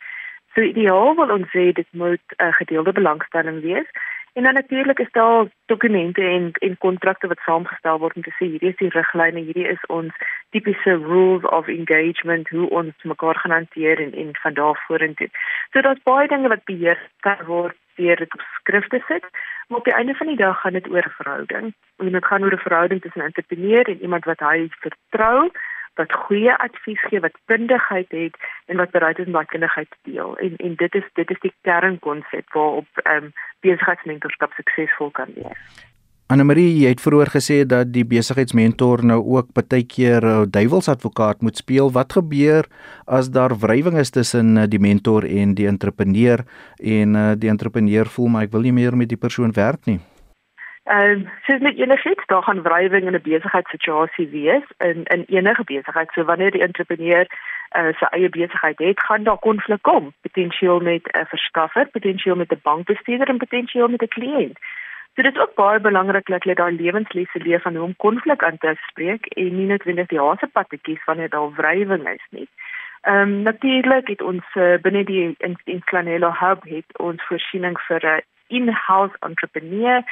So 0.54 0.60
ideaal 0.60 1.14
wil 1.14 1.30
ons 1.30 1.48
sê 1.50 1.72
dit 1.72 1.88
moet 1.90 2.26
'n 2.36 2.44
uh, 2.44 2.52
gedeelde 2.52 2.92
belangstelling 2.92 3.60
wees. 3.62 3.88
En 4.32 4.42
dan 4.42 4.54
natuurlik 4.54 4.98
is 4.98 5.10
daar 5.10 5.46
dokumente 5.66 6.22
en 6.22 6.50
en 6.52 6.78
kontrakte 6.78 7.26
wat 7.26 7.38
saamgestel 7.44 7.98
word 7.98 8.16
om 8.16 8.22
te 8.22 8.30
sê 8.30 8.44
hierdie 8.46 8.68
is 8.68 8.76
die 8.76 8.88
riglyne, 8.88 9.40
hierdie 9.40 9.68
is 9.68 9.86
ons 9.86 10.12
tipiese 10.50 10.94
rules 11.04 11.44
of 11.44 11.68
engagement 11.68 12.48
hoe 12.48 12.68
ons 12.70 12.94
mekaar 13.02 13.36
gaan 13.36 13.50
hanteer 13.50 14.00
en 14.00 14.12
en 14.14 14.28
van 14.42 14.54
daar 14.54 14.84
vorentoe. 14.86 15.28
So 15.72 15.80
daar's 15.80 16.02
baie 16.02 16.28
dinge 16.28 16.48
wat 16.48 16.64
beheer 16.64 16.98
kan 17.20 17.44
word 17.46 17.76
deur 17.94 18.16
dit 18.16 18.34
op 18.34 18.40
skrif 18.54 18.86
te 18.88 19.00
sit. 19.06 19.24
Maar 19.68 19.78
op 19.78 19.84
die 19.84 19.94
einde 19.94 20.14
van 20.14 20.26
die 20.26 20.36
dag 20.36 20.60
gaan 20.60 20.72
dit 20.72 20.90
oor 20.90 21.12
verhouding. 21.16 21.74
En 21.96 22.12
dit 22.12 22.24
gaan 22.24 22.44
oor 22.44 22.52
'n 22.52 22.66
verhouding 22.68 23.00
tussen 23.00 23.20
'n 23.20 23.24
entrepreneur 23.24 23.88
en 23.88 24.02
iemand 24.02 24.24
wat 24.24 24.40
hy 24.40 24.68
vertrou 24.80 25.50
wat 26.00 26.12
goeie 26.12 26.56
advies 26.56 27.00
gee, 27.08 27.20
wat 27.20 27.36
kundigheid 27.44 28.10
het 28.10 28.36
en 28.66 28.76
wat 28.76 28.90
bereid 28.90 29.18
is 29.18 29.26
om 29.26 29.38
daai 29.38 29.46
kundigheid 29.54 29.88
te 29.90 30.10
deel. 30.10 30.36
En 30.38 30.56
en 30.56 30.74
dit 30.74 30.94
is 30.94 31.08
dit 31.20 31.30
is 31.30 31.40
die 31.40 31.54
kernkonsep 31.68 32.52
waarop 32.52 33.02
ehm 33.04 33.24
um, 33.24 33.32
besigheidsmentorskap 33.60 34.52
suksesvol 34.52 35.10
kan 35.10 35.34
wees. 35.34 35.88
Anne 36.32 36.46
Marie, 36.48 36.70
jy 36.80 36.88
het 36.94 37.02
vroeër 37.04 37.28
gesê 37.28 37.56
dat 37.68 37.90
die 37.92 38.06
besigheidsmentor 38.08 39.02
nou 39.04 39.18
ook 39.34 39.50
baie 39.52 39.82
keer 39.84 40.24
uh, 40.24 40.36
duiwelsadvokaat 40.48 41.42
moet 41.44 41.60
speel. 41.60 41.90
Wat 41.92 42.14
gebeur 42.16 42.68
as 43.04 43.28
daar 43.34 43.52
wrywing 43.60 43.98
is 44.00 44.10
tussen 44.10 44.56
uh, 44.56 44.64
die 44.64 44.80
mentor 44.80 45.26
en 45.28 45.52
die 45.58 45.68
entrepreneur 45.68 46.40
en 46.78 47.14
uh, 47.14 47.26
die 47.36 47.52
entrepreneur 47.52 48.08
voel 48.08 48.32
maar 48.32 48.48
ek 48.48 48.56
wil 48.56 48.64
nie 48.64 48.72
meer 48.72 48.96
met 48.96 49.12
die 49.12 49.20
persoon 49.20 49.52
werk 49.52 49.84
nie? 49.90 50.00
Ehm 50.84 51.20
uh, 51.20 51.28
soos 51.46 51.60
met 51.60 51.78
enigiets, 51.78 52.26
daar 52.26 52.42
gaan 52.42 52.62
wrywing 52.62 53.06
in 53.06 53.14
'n 53.14 53.22
besigheidssituasie 53.22 54.28
wees 54.28 54.66
in 54.78 55.04
in 55.04 55.24
enige 55.26 55.64
besigheid. 55.64 56.10
So 56.12 56.24
wanneer 56.24 56.50
die 56.50 56.62
entrepreneur 56.62 57.26
uh, 57.78 57.92
sy 57.98 58.06
eie 58.10 58.28
besigheid 58.28 58.78
het, 58.78 59.00
gaan 59.00 59.22
daar 59.22 59.38
konflik 59.38 59.82
kom, 59.82 60.12
potensieel 60.20 60.80
met 60.80 61.02
'n 61.12 61.26
verskaffer, 61.26 61.86
potensieel 61.86 62.36
met 62.36 62.52
'n 62.52 62.60
bankbestuurder 62.62 63.28
en 63.28 63.36
potensieel 63.36 63.88
met 63.88 64.02
'n 64.02 64.08
kliënt. 64.08 64.58
So 65.14 65.22
dit 65.22 65.34
is 65.34 65.40
ook 65.40 65.54
baie 65.54 65.80
belangrik 65.80 66.26
dat 66.26 66.44
jy 66.44 66.54
daai 66.54 66.76
lewenslesse 66.76 67.38
leer 67.38 67.60
van 67.60 67.74
hoe 67.74 67.84
om 67.84 67.96
konflik 67.96 68.42
aan 68.44 68.58
te 68.58 68.74
spreek 68.88 69.26
en 69.26 69.56
nie 69.56 69.66
net 69.66 69.84
wanneer 69.84 70.06
die 70.06 70.20
haase 70.20 70.46
pad 70.46 70.68
te 70.68 70.78
kies 70.78 71.04
wanneer 71.04 71.28
daar 71.28 71.52
wrywing 71.54 72.08
is 72.08 72.26
nie. 72.30 72.48
Ehm 73.00 73.20
um, 73.20 73.42
natuurlik 73.42 74.08
het 74.08 74.22
ons 74.22 74.44
uh, 74.54 74.78
binne 74.80 75.04
die 75.04 75.34
in, 75.38 75.56
in 75.64 75.82
Clanelo 75.84 76.32
Hub 76.40 76.62
het 76.62 76.98
ons 76.98 77.22
voorsiening 77.26 77.80
vir 77.80 78.00
'n 78.16 78.22
in-house 78.46 79.16
entrepreneur 79.20 80.02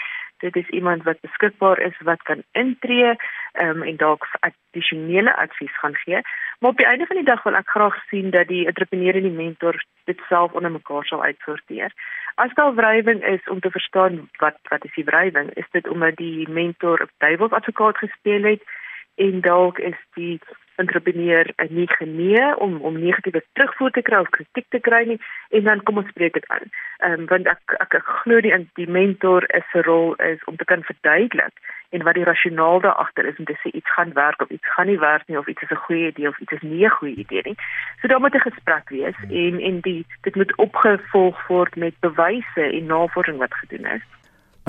dit 0.41 0.57
is 0.57 0.69
iemand 0.69 1.03
wat 1.03 1.21
beskikbaar 1.21 1.79
is 1.81 1.97
wat 2.05 2.23
kan 2.23 2.43
intree 2.53 3.15
um, 3.63 3.83
en 3.83 3.97
dalk 3.97 4.27
addisionele 4.41 5.37
advies 5.37 5.79
gaan 5.79 5.95
gee. 5.95 6.21
Maar 6.59 6.71
op 6.71 6.77
die 6.77 6.87
einde 6.87 7.07
van 7.07 7.17
die 7.17 7.25
dag 7.25 7.43
wil 7.43 7.57
ek 7.57 7.69
graag 7.69 7.97
sien 8.09 8.31
dat 8.31 8.49
die 8.49 8.67
entrepreneur 8.67 9.15
en 9.15 9.29
die 9.29 9.39
mentor 9.43 9.83
dit 10.05 10.21
self 10.29 10.53
onder 10.53 10.71
mekaar 10.71 11.05
sal 11.05 11.23
uitsorteer. 11.23 11.93
As 12.35 12.55
daar 12.55 12.75
wrywing 12.75 13.25
is 13.25 13.49
om 13.49 13.61
te 13.61 13.71
verstaan 13.71 14.29
wat 14.39 14.59
wat 14.69 14.85
is 14.85 14.95
die 14.95 15.05
wrywing? 15.05 15.51
Is 15.55 15.69
dit 15.71 15.89
omdat 15.89 16.17
die 16.17 16.49
mentor 16.49 17.03
'n 17.03 17.11
duiwelsadvokaat 17.19 17.99
gespeel 17.99 18.43
het 18.43 18.63
en 19.15 19.41
dalk 19.41 19.79
is 19.79 20.01
die 20.15 20.41
entrepreneur 20.77 21.53
nie 21.69 21.89
genee 21.89 22.57
om 22.57 22.81
om 22.81 22.99
negatiewe 22.99 23.43
terugvoer 23.53 23.91
te 23.91 24.03
kry 24.03 24.21
of 24.21 24.31
kritiek 24.37 24.67
te 24.69 24.81
kry 24.81 25.03
nie 25.07 25.19
en 25.51 25.65
dan 25.65 25.83
kom 25.83 25.97
ons 25.97 26.09
spreek 26.09 26.33
dit 26.33 26.47
aan. 26.49 26.71
Ehm 26.99 27.21
um, 27.21 27.27
want 27.33 27.47
ek 27.47 27.77
ek, 27.79 27.95
ek 27.95 28.09
glo 28.23 28.41
die 28.41 28.55
die 28.79 28.89
mentor 28.89 29.47
is 29.59 29.67
se 29.73 29.83
rol 29.83 30.15
is 30.15 30.45
om 30.45 30.57
te 30.57 30.65
kan 30.65 30.83
verduidelik 30.83 31.77
en 31.91 32.03
wat 32.07 32.15
die 32.15 32.25
rasionaal 32.25 32.81
daar 32.81 33.01
agter 33.05 33.27
is 33.27 33.39
om 33.39 33.45
te 33.45 33.59
sê 33.63 33.73
iets 33.73 33.93
gaan 33.97 34.13
werk 34.13 34.43
of 34.43 34.51
iets 34.51 34.73
gaan 34.75 34.87
nie 34.87 34.99
werk 34.99 35.27
nie 35.27 35.39
of 35.39 35.49
iets 35.49 35.63
is 35.63 35.71
'n 35.71 35.85
goeie 35.87 36.07
idee 36.13 36.29
of 36.29 36.39
iets 36.39 36.53
is 36.53 36.63
nie 36.63 36.85
'n 36.85 36.97
goeie 36.99 37.17
idee 37.17 37.43
nie. 37.45 37.59
So 38.01 38.09
daar 38.09 38.21
moet 38.21 38.35
'n 38.35 38.49
gesprek 38.51 38.89
wees 38.89 39.19
en 39.29 39.61
en 39.61 39.81
die 39.81 40.07
dit 40.23 40.35
moet 40.35 40.57
opgevolg 40.57 41.47
word 41.47 41.77
met 41.77 41.95
bewyse 42.01 42.63
en 42.63 42.87
navorsing 42.87 43.39
wat 43.39 43.55
gedoen 43.55 43.87
is. 43.87 44.03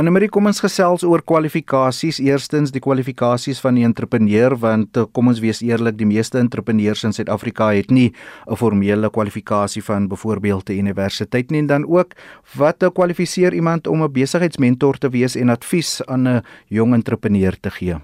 Annemarie, 0.01 0.31
kom 0.34 0.48
ons 0.50 0.58
gesels 0.63 1.03
oor 1.05 1.22
kwalifikasies. 1.29 2.17
Eerstens 2.25 2.72
die 2.74 2.81
kwalifikasies 2.81 3.60
van 3.62 3.75
die 3.77 3.84
entrepreneur 3.86 4.55
want 4.58 4.98
eh, 4.98 5.03
kom 5.13 5.29
ons 5.29 5.41
wees 5.43 5.60
eerlik, 5.62 6.00
die 6.00 6.08
meeste 6.10 6.39
entrepreneurs 6.41 7.03
in 7.05 7.13
Suid-Afrika 7.13 7.67
het 7.75 7.93
nie 7.93 8.10
'n 8.50 8.58
formele 8.58 9.12
kwalifikasie 9.13 9.84
van 9.84 10.08
byvoorbeeld 10.10 10.70
'n 10.70 10.79
universiteit 10.81 11.51
nie 11.51 11.60
en 11.60 11.67
dan 11.67 11.86
ook 11.86 12.15
wat 12.58 12.81
kwalifiseer 12.81 13.53
iemand 13.53 13.88
om 13.88 14.01
'n 14.01 14.12
besigheidsmentor 14.12 14.98
te 14.98 15.10
wees 15.10 15.36
en 15.36 15.50
advies 15.50 16.01
aan 16.08 16.27
'n 16.27 16.41
jong 16.67 16.93
entrepreneur 16.93 17.53
te 17.60 17.70
gee. 17.70 17.96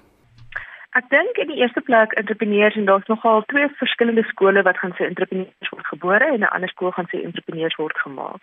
Ek 0.92 1.04
dink 1.10 1.36
in 1.36 1.48
die 1.48 1.60
eerste 1.60 1.80
plek 1.80 2.12
entrepreneurs 2.12 2.76
en 2.76 2.84
daar's 2.84 3.06
nogal 3.06 3.42
twee 3.46 3.68
verskillende 3.76 4.22
skole 4.22 4.62
wat 4.62 4.78
gaan 4.78 4.94
sê 4.96 5.04
entrepreneurs 5.04 5.68
gebore 5.92 6.24
en 6.24 6.40
'n 6.40 6.54
ander 6.54 6.68
skool 6.68 6.90
gaan 6.90 7.10
sê 7.10 7.22
entrepreneurs 7.22 7.76
word 7.76 7.98
gemaak. 7.98 8.42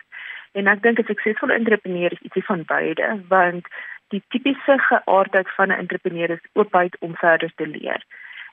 En 0.52 0.66
ek 0.66 0.82
dink 0.82 0.98
'n 0.98 1.10
suksesvolle 1.12 1.58
entrepreneur 1.60 2.12
is 2.12 2.24
ietsie 2.26 2.44
van 2.44 2.62
beide, 2.66 3.06
want 3.28 3.66
die 4.08 4.22
tipiese 4.28 4.78
geaardheid 4.88 5.48
van 5.56 5.68
'n 5.68 5.80
entrepreneur 5.84 6.30
is 6.30 6.48
oopheid 6.52 6.96
om 7.00 7.16
verder 7.16 7.52
te 7.54 7.66
leer. 7.66 8.02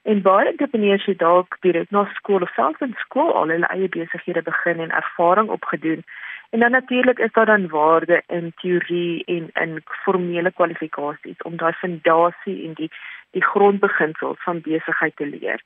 En 0.03 0.21
baie 0.21 0.47
entrepreneurs 0.47 1.05
het 1.05 1.17
dalk 1.17 1.57
direk 1.59 1.89
na 1.89 2.03
skool 2.13 2.41
of 2.41 2.53
selfs 2.53 2.79
in 2.79 2.95
skool 2.97 3.33
al 3.33 3.47
hulle 3.47 3.67
eie 3.75 3.89
besighede 3.89 4.41
begin 4.41 4.79
en 4.79 4.91
ervaring 4.91 5.50
opgedoen. 5.50 6.03
En 6.50 6.59
dan 6.59 6.71
natuurlik 6.71 7.19
is 7.19 7.31
daar 7.31 7.45
dan 7.45 7.67
waarde 7.67 8.23
in 8.27 8.53
teorie 8.55 9.23
en 9.25 9.50
in 9.53 9.81
formele 9.85 10.51
kwalifikasies 10.51 11.41
om 11.41 11.57
daai 11.57 11.73
fondasie 11.73 12.65
en 12.67 12.73
die 12.73 12.91
die 13.31 13.43
grondbeginsels 13.43 14.43
van 14.43 14.62
besigheid 14.62 15.15
te 15.15 15.25
leer. 15.25 15.62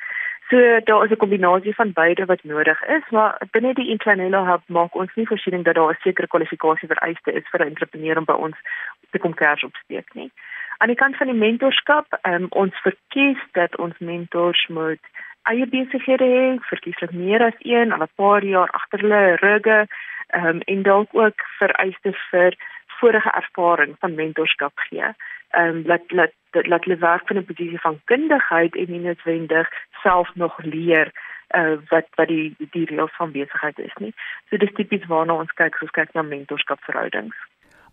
So 0.49 0.79
daar 0.83 1.03
is 1.03 1.11
'n 1.11 1.15
kombinasie 1.15 1.75
van 1.75 1.91
beide 1.93 2.25
wat 2.25 2.43
nodig 2.43 2.83
is, 2.83 3.03
maar 3.09 3.41
binne 3.51 3.73
die 3.73 3.89
Inclinello 3.89 4.45
Hub 4.45 4.61
maak 4.65 4.95
ons 4.95 5.15
nie 5.15 5.27
voorsiening 5.27 5.63
dat 5.63 5.75
daar 5.75 5.89
'n 5.91 6.01
sekere 6.01 6.27
kwalifikasie 6.27 6.87
vereiste 6.87 7.31
is 7.31 7.47
vir 7.51 7.61
'n 7.61 7.67
entrepreneur 7.67 8.17
om 8.17 8.25
by 8.25 8.33
ons 8.33 8.57
te 9.11 9.19
kom 9.19 9.33
kers 9.33 9.63
opsteek 9.63 10.13
nie. 10.13 10.31
Aan 10.77 10.87
die 10.87 10.95
kant 10.95 11.17
van 11.17 11.27
die 11.27 11.35
mentorskap, 11.35 12.05
um, 12.21 12.45
ons 12.49 12.75
verkies 12.81 13.37
dat 13.51 13.77
ons 13.77 13.97
mentors 13.97 14.67
moet 14.67 15.03
eie 15.43 15.67
besighede 15.67 16.23
hê, 16.25 16.59
verkieslik 16.59 17.11
meer 17.11 17.41
as 17.43 17.57
een, 17.59 17.91
al 17.91 18.01
'n 18.01 18.15
paar 18.15 18.43
jaar 18.43 18.69
agter 18.69 18.99
hulle 18.99 19.35
rugge, 19.35 19.87
um, 20.35 20.59
en 20.59 20.81
dalk 20.83 21.09
ook 21.11 21.41
vereistes 21.59 22.17
vir 22.31 22.53
vorige 22.99 23.31
ervaring 23.31 23.95
van 23.99 24.15
mentorskap 24.15 24.73
gee 24.75 25.13
ehm 25.49 25.75
um, 25.75 25.83
laat 25.85 26.11
laat 26.11 26.33
laat 26.51 26.83
hulle 26.83 26.97
werk 26.97 27.27
van 27.27 27.37
'n 27.37 27.45
posisie 27.45 27.79
van 27.79 27.99
kundigheid 28.05 28.75
en 28.75 28.91
nie 28.91 28.99
noodwendig 28.99 29.67
self 30.03 30.35
nog 30.35 30.63
leer 30.63 31.11
uh 31.55 31.77
wat 31.89 32.07
wat 32.15 32.27
die 32.27 32.55
die 32.71 32.85
reëls 32.85 33.15
van 33.15 33.31
besigheid 33.31 33.79
is 33.79 33.93
nie. 33.99 34.13
So 34.49 34.57
dis 34.57 34.73
tipies 34.73 35.05
waarna 35.07 35.33
ons 35.33 35.53
kyk, 35.53 35.77
ons 35.81 35.91
kyk 35.91 36.13
na 36.13 36.21
mentorskapverhoudings. 36.21 37.35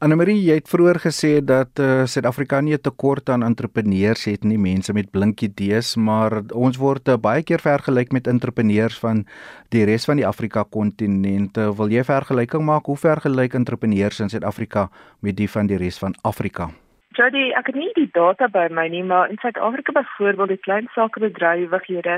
Annelie, 0.02 0.34
jy 0.42 0.56
het 0.58 0.68
vroeër 0.68 0.98
gesê 0.98 1.38
dat 1.38 1.78
uh 1.78 2.02
Suid-Afrika 2.04 2.60
nie 2.60 2.74
'n 2.74 2.82
tekort 2.82 3.28
aan 3.28 3.42
entrepreneurs 3.42 4.24
het 4.24 4.44
nie, 4.44 4.58
mense 4.58 4.92
met 4.92 5.10
blink 5.10 5.40
idees, 5.40 5.96
maar 5.96 6.42
ons 6.52 6.76
word 6.76 7.08
uh, 7.08 7.16
baie 7.16 7.42
keer 7.42 7.60
vergelyk 7.60 8.12
met 8.12 8.26
entrepreneurs 8.26 8.98
van 8.98 9.24
die 9.70 9.84
res 9.84 10.04
van 10.04 10.16
die 10.16 10.26
Afrika 10.26 10.64
kontinent. 10.70 11.56
Wil 11.56 11.88
jy 11.88 12.04
vergelyking 12.04 12.64
maak 12.64 12.86
hoe 12.86 12.96
vergelyk 12.96 13.54
entrepreneurs 13.54 14.20
in 14.20 14.28
Suid-Afrika 14.28 14.90
met 15.20 15.36
die 15.36 15.50
van 15.50 15.66
die 15.66 15.78
res 15.78 15.98
van 15.98 16.14
Afrika? 16.22 16.70
Jody, 17.14 17.52
ek 17.54 17.68
het 17.70 17.76
nie 17.78 17.92
die 17.94 18.08
data 18.10 18.48
by 18.50 18.64
my 18.74 18.88
nie, 18.90 19.04
maar 19.06 19.28
in 19.30 19.38
Suid-Afrika 19.38 19.92
byvoorbeeld 19.94 20.48
die 20.48 20.64
klein 20.66 20.88
sakebedrywighede 20.94 22.16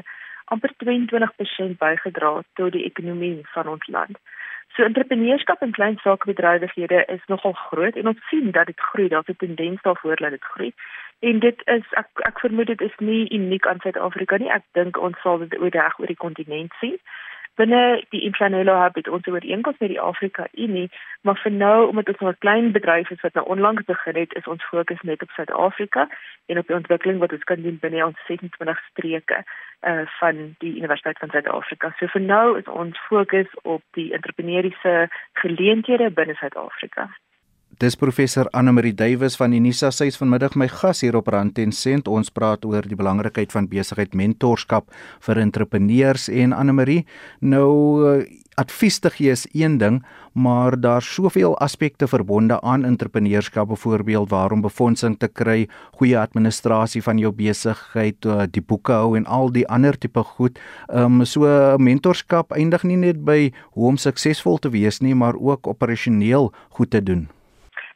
amper 0.54 0.72
22% 0.84 1.76
bygedra 1.82 2.30
tot 2.56 2.72
die 2.72 2.84
ekonomie 2.88 3.42
van 3.52 3.68
ons 3.68 3.84
land. 3.92 4.16
So 4.76 4.88
entrepreneurskap 4.88 5.60
in 5.62 5.76
klein 5.76 5.98
sakebedrywighede 6.00 7.02
is 7.12 7.20
nogal 7.26 7.52
groot 7.52 7.96
en 7.96 8.08
ons 8.08 8.24
sien 8.30 8.50
dat 8.56 8.72
dit 8.72 8.80
groei, 8.88 9.08
daar's 9.08 9.28
'n 9.28 9.36
tendens 9.36 9.82
daarvoor 9.82 10.16
dat 10.16 10.30
dit 10.30 10.44
groei. 10.44 10.72
En 11.20 11.38
dit 11.44 11.60
is 11.64 11.86
ek 11.90 12.08
ek 12.30 12.40
vermoed 12.40 12.66
dit 12.66 12.80
is 12.80 12.96
nie 12.98 13.28
uniek 13.28 13.66
aan 13.66 13.80
Suid-Afrika 13.80 14.36
nie. 14.36 14.50
Ek 14.50 14.64
dink 14.72 14.96
ons 14.96 15.20
sal 15.20 15.38
dit 15.38 15.60
oor 15.60 16.06
die 16.06 16.22
kontinent 16.24 16.72
sien 16.80 16.98
binne 17.56 18.04
die 18.14 18.22
Implanelo 18.28 18.76
Hub 18.82 18.94
het 18.94 19.08
ons 19.08 19.26
ooreenkoms 19.26 19.78
met 19.78 19.92
die 19.92 20.00
Afrika 20.00 20.46
Unie, 20.52 20.90
maar 21.20 21.38
vir 21.42 21.52
nou 21.52 21.88
omdat 21.88 22.08
ons 22.08 22.20
'n 22.20 22.38
klein 22.38 22.72
bedryf 22.72 23.10
is 23.10 23.20
wat 23.20 23.34
nou 23.34 23.46
onlangs 23.46 23.84
begin 23.84 24.16
het, 24.16 24.34
is 24.34 24.46
ons 24.46 24.64
fokus 24.64 25.00
net 25.02 25.22
op 25.22 25.30
Suid-Afrika 25.30 26.08
en 26.46 26.58
op 26.58 26.66
die 26.66 26.76
ontwikkeling 26.76 27.18
wat 27.18 27.32
ons 27.32 27.44
kan 27.44 27.62
doen 27.62 27.78
binne 27.80 28.06
ons 28.06 28.18
26 28.26 28.80
streke 28.90 29.44
uh 29.80 30.06
van 30.20 30.54
die 30.58 30.76
Universiteit 30.76 31.18
van 31.18 31.30
Suid-Afrika. 31.30 31.94
So 31.98 32.06
vir 32.06 32.20
nou 32.20 32.58
is 32.58 32.68
ons 32.68 32.98
fokus 32.98 33.48
op 33.62 33.82
die 33.90 34.12
entrepreneursiese 34.12 35.08
geleenthede 35.32 36.10
binne 36.10 36.34
Suid-Afrika. 36.34 37.10
Dis 37.76 37.92
professor 37.92 38.48
Anne 38.56 38.72
Marie 38.72 38.94
Duwys 38.96 39.34
van 39.36 39.52
Unisa 39.52 39.90
sy 39.92 40.06
is 40.08 40.16
vanmiddag 40.16 40.54
my 40.56 40.64
gas 40.72 41.02
hier 41.04 41.18
op 41.18 41.26
Rand 41.28 41.58
en 41.60 41.74
Sent. 41.76 42.06
Ons 42.08 42.32
praat 42.32 42.64
oor 42.64 42.86
die 42.88 42.96
belangrikheid 42.96 43.52
van 43.52 43.68
besigheid 43.68 44.16
mentorskap 44.16 44.88
vir 45.26 45.40
entrepreneurs 45.42 46.30
en 46.32 46.54
Anne 46.56 46.72
Marie. 46.72 47.02
Nou 47.44 47.68
eh, 48.14 48.24
advies 48.56 48.96
te 49.04 49.12
gee 49.12 49.34
is 49.34 49.44
een 49.52 49.76
ding, 49.76 50.00
maar 50.32 50.78
daar's 50.80 51.12
soveel 51.18 51.52
aspekte 51.60 52.08
verbonde 52.08 52.56
aan 52.64 52.88
entrepreneurskap, 52.88 53.68
byvoorbeeld 53.68 54.32
waarom 54.32 54.64
befondsing 54.64 55.18
te 55.20 55.28
kry, 55.28 55.68
goeie 56.00 56.16
administrasie 56.16 57.04
van 57.04 57.20
jou 57.20 57.34
besigheid, 57.36 58.24
eh, 58.24 58.48
die 58.48 58.64
boekhou 58.64 59.18
en 59.20 59.28
al 59.28 59.52
die 59.52 59.68
ander 59.68 60.00
tipe 60.00 60.24
goed. 60.32 60.56
Ehm 60.88 61.20
um, 61.20 61.28
so 61.28 61.44
mentorskap 61.76 62.56
eindig 62.56 62.88
nie 62.88 62.96
net 63.04 63.20
by 63.20 63.52
hoe 63.76 63.92
om 63.92 64.00
suksesvol 64.00 64.56
te 64.64 64.72
wees 64.72 65.04
nie, 65.04 65.14
maar 65.14 65.36
ook 65.36 65.68
operasioneel 65.68 66.54
goed 66.72 66.96
te 66.96 67.04
doen 67.04 67.28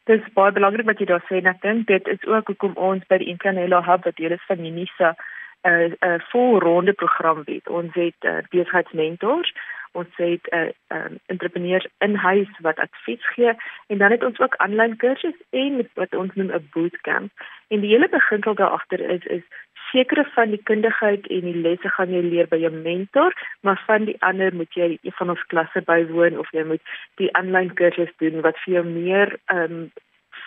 dis 0.09 0.33
baie 0.33 0.51
belangrik 0.51 0.85
wat 0.85 0.99
jy 0.99 1.05
daar 1.05 1.25
sê 1.27 1.37
en 1.41 1.51
ek 1.51 1.61
dink 1.61 1.87
dit 1.87 2.07
is 2.07 2.23
ook 2.25 2.47
hoekom 2.47 2.73
ons 2.75 3.05
by 3.09 3.17
die 3.21 3.29
Incanelo 3.33 3.81
Hub 3.85 4.05
wat 4.05 4.17
deel 4.17 4.37
is 4.37 4.47
van 4.47 4.65
Unisa 4.65 5.15
'n 5.63 5.69
uh, 5.69 5.87
'n 5.87 5.95
uh, 6.07 6.19
volronde 6.31 6.93
program 6.93 7.43
het. 7.45 7.67
Ons 7.69 7.93
het 7.93 8.21
uh, 8.25 8.37
besigheidsmentors, 8.49 9.53
ons 9.91 10.07
het 10.15 10.45
'n 10.49 10.55
uh, 10.57 10.97
um, 10.97 11.19
entrepreneurs 11.25 11.87
in 11.99 12.15
huis 12.15 12.49
wat 12.59 12.79
advies 12.79 13.27
gee 13.33 13.53
en 13.87 13.97
dan 13.97 14.11
het 14.11 14.23
ons 14.23 14.39
ook 14.39 14.55
aanlyn 14.55 14.97
kursusse 14.97 15.43
en 15.49 15.89
wat 15.93 16.15
ons 16.15 16.33
noem 16.33 16.51
'n 16.51 16.69
bootcamp. 16.73 17.31
En 17.67 17.79
die 17.79 17.93
hele 17.93 18.09
beginsel 18.09 18.55
daar 18.55 18.69
agter 18.77 18.99
is 18.99 19.25
is 19.25 19.43
sekere 19.91 20.25
van 20.35 20.49
die 20.55 20.61
kundigheid 20.69 21.27
en 21.27 21.47
die 21.47 21.61
lesse 21.65 21.89
gaan 21.95 22.13
jy 22.15 22.21
leer 22.25 22.47
by 22.51 22.57
jou 22.63 22.71
mentor, 22.75 23.35
maar 23.61 23.81
van 23.87 24.05
die 24.09 24.17
ander 24.19 24.55
moet 24.55 24.73
jy 24.75 24.97
een 25.01 25.17
van 25.19 25.33
ons 25.35 25.47
klasse 25.53 25.81
bywoon 25.87 26.39
of 26.39 26.51
jy 26.55 26.63
moet 26.63 26.95
die 27.21 27.31
aanlyn 27.39 27.73
kursus 27.73 28.13
doen 28.23 28.41
wat 28.41 28.59
vir 28.65 28.79
jou 28.79 28.85
meer 28.87 29.37
ehm 29.47 29.81
um, 29.81 29.91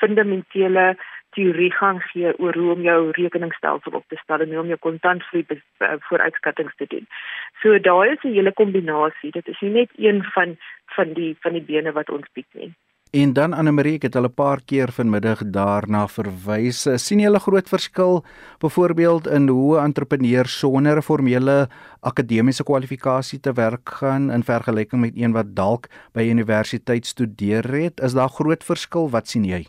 fundamentele 0.01 0.97
teorie 1.35 1.73
gaan 1.73 2.01
gee 2.01 2.33
oor 2.39 2.57
hoe 2.59 2.73
om 2.75 2.83
jou 2.83 3.01
rekeningsstelsel 3.19 3.97
op 3.99 4.07
te 4.09 4.19
stel 4.23 4.45
en 4.45 4.55
hoe 4.55 4.63
om 4.63 4.71
jou 4.73 4.79
kontantvloei 4.87 5.45
eh, 5.49 5.95
vooruitskattings 6.09 6.77
te 6.77 6.87
doen. 6.95 7.07
So 7.63 7.79
daai 7.89 8.15
is 8.15 8.25
'n 8.25 8.37
hele 8.39 8.53
kombinasie. 8.53 9.31
Dit 9.31 9.49
is 9.49 9.61
nie 9.61 9.71
net 9.71 9.91
een 9.97 10.23
van 10.35 10.57
van 10.97 11.13
die 11.13 11.37
van 11.41 11.53
die 11.53 11.67
bene 11.73 11.93
wat 11.93 12.11
ons 12.11 12.29
bied 12.33 12.51
nie. 12.53 12.73
En 13.15 13.33
dan 13.33 13.53
Anne 13.55 13.71
Marie, 13.71 13.95
ek 13.95 14.09
het 14.09 14.17
al 14.19 14.27
'n 14.27 14.35
paar 14.35 14.61
keer 14.67 14.91
vanmiddag 14.91 15.43
daarna 15.57 16.07
verwys. 16.11 16.83
sien 17.07 17.21
jy 17.21 17.31
'n 17.31 17.47
groot 17.47 17.69
verskil 17.69 18.25
byvoorbeeld 18.59 19.27
in 19.27 19.49
hoe 19.49 19.79
entrepreneurs 19.79 20.59
sonder 20.59 20.97
'n 20.97 21.03
formele 21.03 21.69
akademiese 22.01 22.65
kwalifikasie 22.65 23.41
te 23.41 23.53
werk 23.53 23.89
gaan 23.89 24.31
in 24.31 24.43
vergelyking 24.43 25.01
met 25.01 25.13
een 25.15 25.33
wat 25.33 25.55
dalk 25.55 25.87
by 26.13 26.23
universiteit 26.23 27.07
studeer 27.07 27.63
het? 27.63 28.01
Is 28.01 28.15
daar 28.15 28.29
groot 28.29 28.65
verskil? 28.65 29.11
Wat 29.11 29.29
sien 29.29 29.45
jy? 29.45 29.63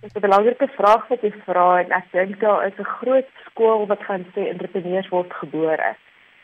Dit 0.00 0.10
is 0.10 0.14
'n 0.14 0.20
belangrike 0.20 0.66
vraag 0.66 1.08
wat 1.08 1.20
jy 1.20 1.32
vra 1.46 1.78
en 1.78 1.90
ek 1.92 2.04
dink 2.12 2.40
daar 2.40 2.66
is 2.66 2.78
'n 2.78 2.94
groot 2.98 3.30
skool 3.46 3.86
wat 3.86 4.02
gaan 4.02 4.24
sê 4.34 4.48
entrepreneurs 4.50 5.08
word 5.08 5.32
gebore. 5.32 5.96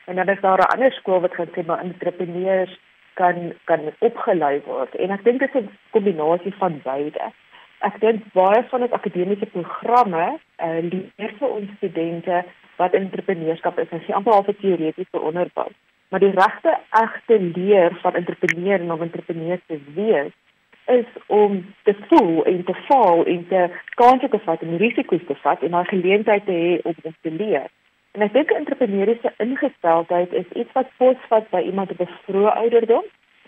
En 0.06 0.14
dan 0.16 0.28
is 0.28 0.40
daar 0.40 0.58
'n 0.58 0.72
ander 0.74 0.92
skool 0.92 1.20
wat 1.20 1.34
gaan 1.34 1.50
sê 1.54 1.66
maar 1.66 1.82
entrepreneurs 1.82 2.78
kan 3.14 3.52
kan 3.64 3.80
opgelei 3.98 4.60
word 4.66 4.94
en 4.94 5.10
ek 5.10 5.24
dink 5.24 5.40
dit 5.40 5.54
is 5.54 5.62
'n 5.62 5.70
kombinasie 5.90 6.54
van 6.58 6.80
beide. 6.84 7.32
Ek 7.80 8.00
dink 8.00 8.22
baie 8.32 8.62
van 8.70 8.82
ons 8.82 8.96
akademiese 8.96 9.46
programme 9.46 10.38
uh, 10.58 10.80
leer 10.92 11.32
vir 11.38 11.48
ons 11.48 11.70
studente 11.76 12.44
wat 12.76 12.94
entrepreneurskap 12.94 13.78
is, 13.78 13.90
en 13.90 14.14
amper 14.14 14.32
al 14.32 14.44
vir 14.44 14.56
teoretiese 14.60 15.20
onderbou. 15.20 15.68
Maar 16.08 16.20
die 16.20 16.34
regte 16.34 16.78
egte 16.90 17.40
leer 17.40 17.98
van 18.02 18.14
entrepreneur 18.14 18.80
en 18.80 18.92
om 18.92 19.02
entrepreneur 19.02 19.60
te 19.66 19.78
wees 19.94 20.32
is 20.86 21.06
om 21.26 21.74
te 21.82 21.94
voel 22.08 22.44
en 22.44 22.64
te 22.64 22.74
faal 22.74 23.24
en 23.24 23.46
te 23.48 23.68
kanse 23.94 24.28
te 24.28 24.38
vat 24.44 24.62
en 24.62 24.76
risiko's 24.76 25.24
te 25.26 25.34
vat 25.42 25.62
en 25.62 25.76
'n 25.76 25.84
geleentheid 25.84 26.44
te 26.44 26.52
hê 26.52 26.80
om 26.82 26.94
te 27.20 27.30
leer. 27.30 27.68
En 28.14 28.22
ek 28.22 28.32
dink 28.32 28.52
entrepreneursiese 28.54 29.32
ingesteldheid 29.42 30.32
is 30.40 30.50
iets 30.54 30.72
wat 30.76 30.90
posvat 31.02 31.48
by 31.50 31.62
iemand 31.66 31.90
op 31.90 32.00
'n 32.00 32.12
vroeë 32.26 32.52
ouderdom 32.62 33.04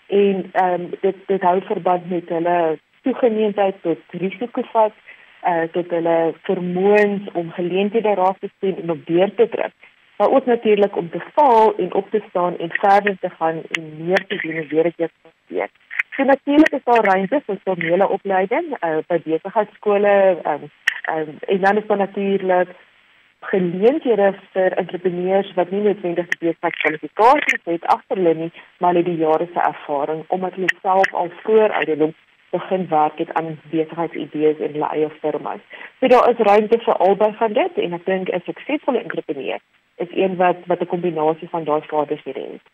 en 0.07 0.49
ehm 0.51 0.81
um, 0.81 0.89
dit 1.01 1.15
dit 1.27 1.41
hou 1.41 1.61
verband 1.61 2.09
met 2.09 2.29
hulle 2.29 2.79
toegeneentheid 3.01 3.75
tot 3.81 3.99
risikovat, 4.23 4.93
eh 5.41 5.53
uh, 5.53 5.67
tot 5.71 5.89
hulle 5.89 6.33
vermoëns 6.49 7.31
om 7.33 7.51
geleenthede 7.51 8.13
raak 8.13 8.39
te 8.39 8.49
sien 8.59 8.75
en 8.81 8.91
op 8.91 9.05
deur 9.05 9.31
te 9.35 9.49
druk. 9.49 9.73
Maar 10.17 10.31
ook 10.31 10.45
natuurlik 10.45 10.95
om 10.95 11.09
te 11.09 11.21
faal 11.33 11.75
en 11.75 11.93
op 11.93 12.09
te 12.09 12.21
staan 12.29 12.57
en 12.57 12.71
verder 12.71 13.17
te 13.19 13.29
gaan 13.29 13.61
en 13.71 13.83
meer 14.05 14.25
te 14.27 14.35
doen 14.41 14.55
en 14.61 14.67
weer 14.67 14.91
te 14.95 15.09
doen. 15.47 15.67
So 16.15 16.23
natuurlik 16.23 16.71
is 16.71 16.83
daar 16.83 17.05
ruimte 17.05 17.41
vir 17.45 17.57
formele 17.63 18.09
opleiding 18.09 18.65
uh, 18.83 18.97
by 19.07 19.17
besigheidskole 19.23 20.37
um, 20.43 20.63
um, 21.15 21.37
en 21.39 21.61
dan 21.61 21.77
is 21.77 21.87
daar 21.87 21.97
natuurlik 21.97 22.67
geleenthede 23.39 24.33
vir 24.53 24.77
entrepreneurs 24.81 25.53
wat 25.55 25.71
nie 25.71 25.81
noodwendig 25.81 26.29
die 26.33 26.47
beste 26.47 26.71
kwalifikasies 26.81 27.65
het 27.65 27.85
agter 27.85 28.17
hulle 28.17 28.33
nie, 28.33 28.51
maar 28.79 28.93
hulle 28.93 29.05
die 29.05 29.19
jare 29.21 29.47
se 29.53 29.61
ervaring 29.61 30.23
omdat 30.27 30.57
hulle 30.57 30.71
self 30.81 31.13
al 31.13 31.29
voor 31.43 31.75
ouderdom 31.81 32.13
begin 32.51 32.87
werk 32.89 33.17
het 33.17 33.33
aan 33.33 33.59
besigheidsidees 33.71 34.57
in 34.57 34.71
hulle 34.77 34.89
eie 34.95 35.09
firmas. 35.21 35.61
So 35.99 36.07
daar 36.07 36.29
is 36.31 36.45
ruimte 36.49 36.79
vir 36.85 37.03
albei 37.07 37.33
van 37.39 37.53
dit 37.53 37.83
en 37.83 37.93
ek 37.93 38.05
dink 38.05 38.29
'n 38.29 38.41
suksesvolle 38.45 39.03
entrepreneur 39.03 39.59
is 39.97 40.11
een 40.11 40.35
wat 40.35 40.57
wat 40.65 40.81
'n 40.81 40.93
kombinasie 40.93 41.49
van 41.49 41.63
daai 41.63 41.81
vaardighede 41.91 42.39
het. 42.39 42.65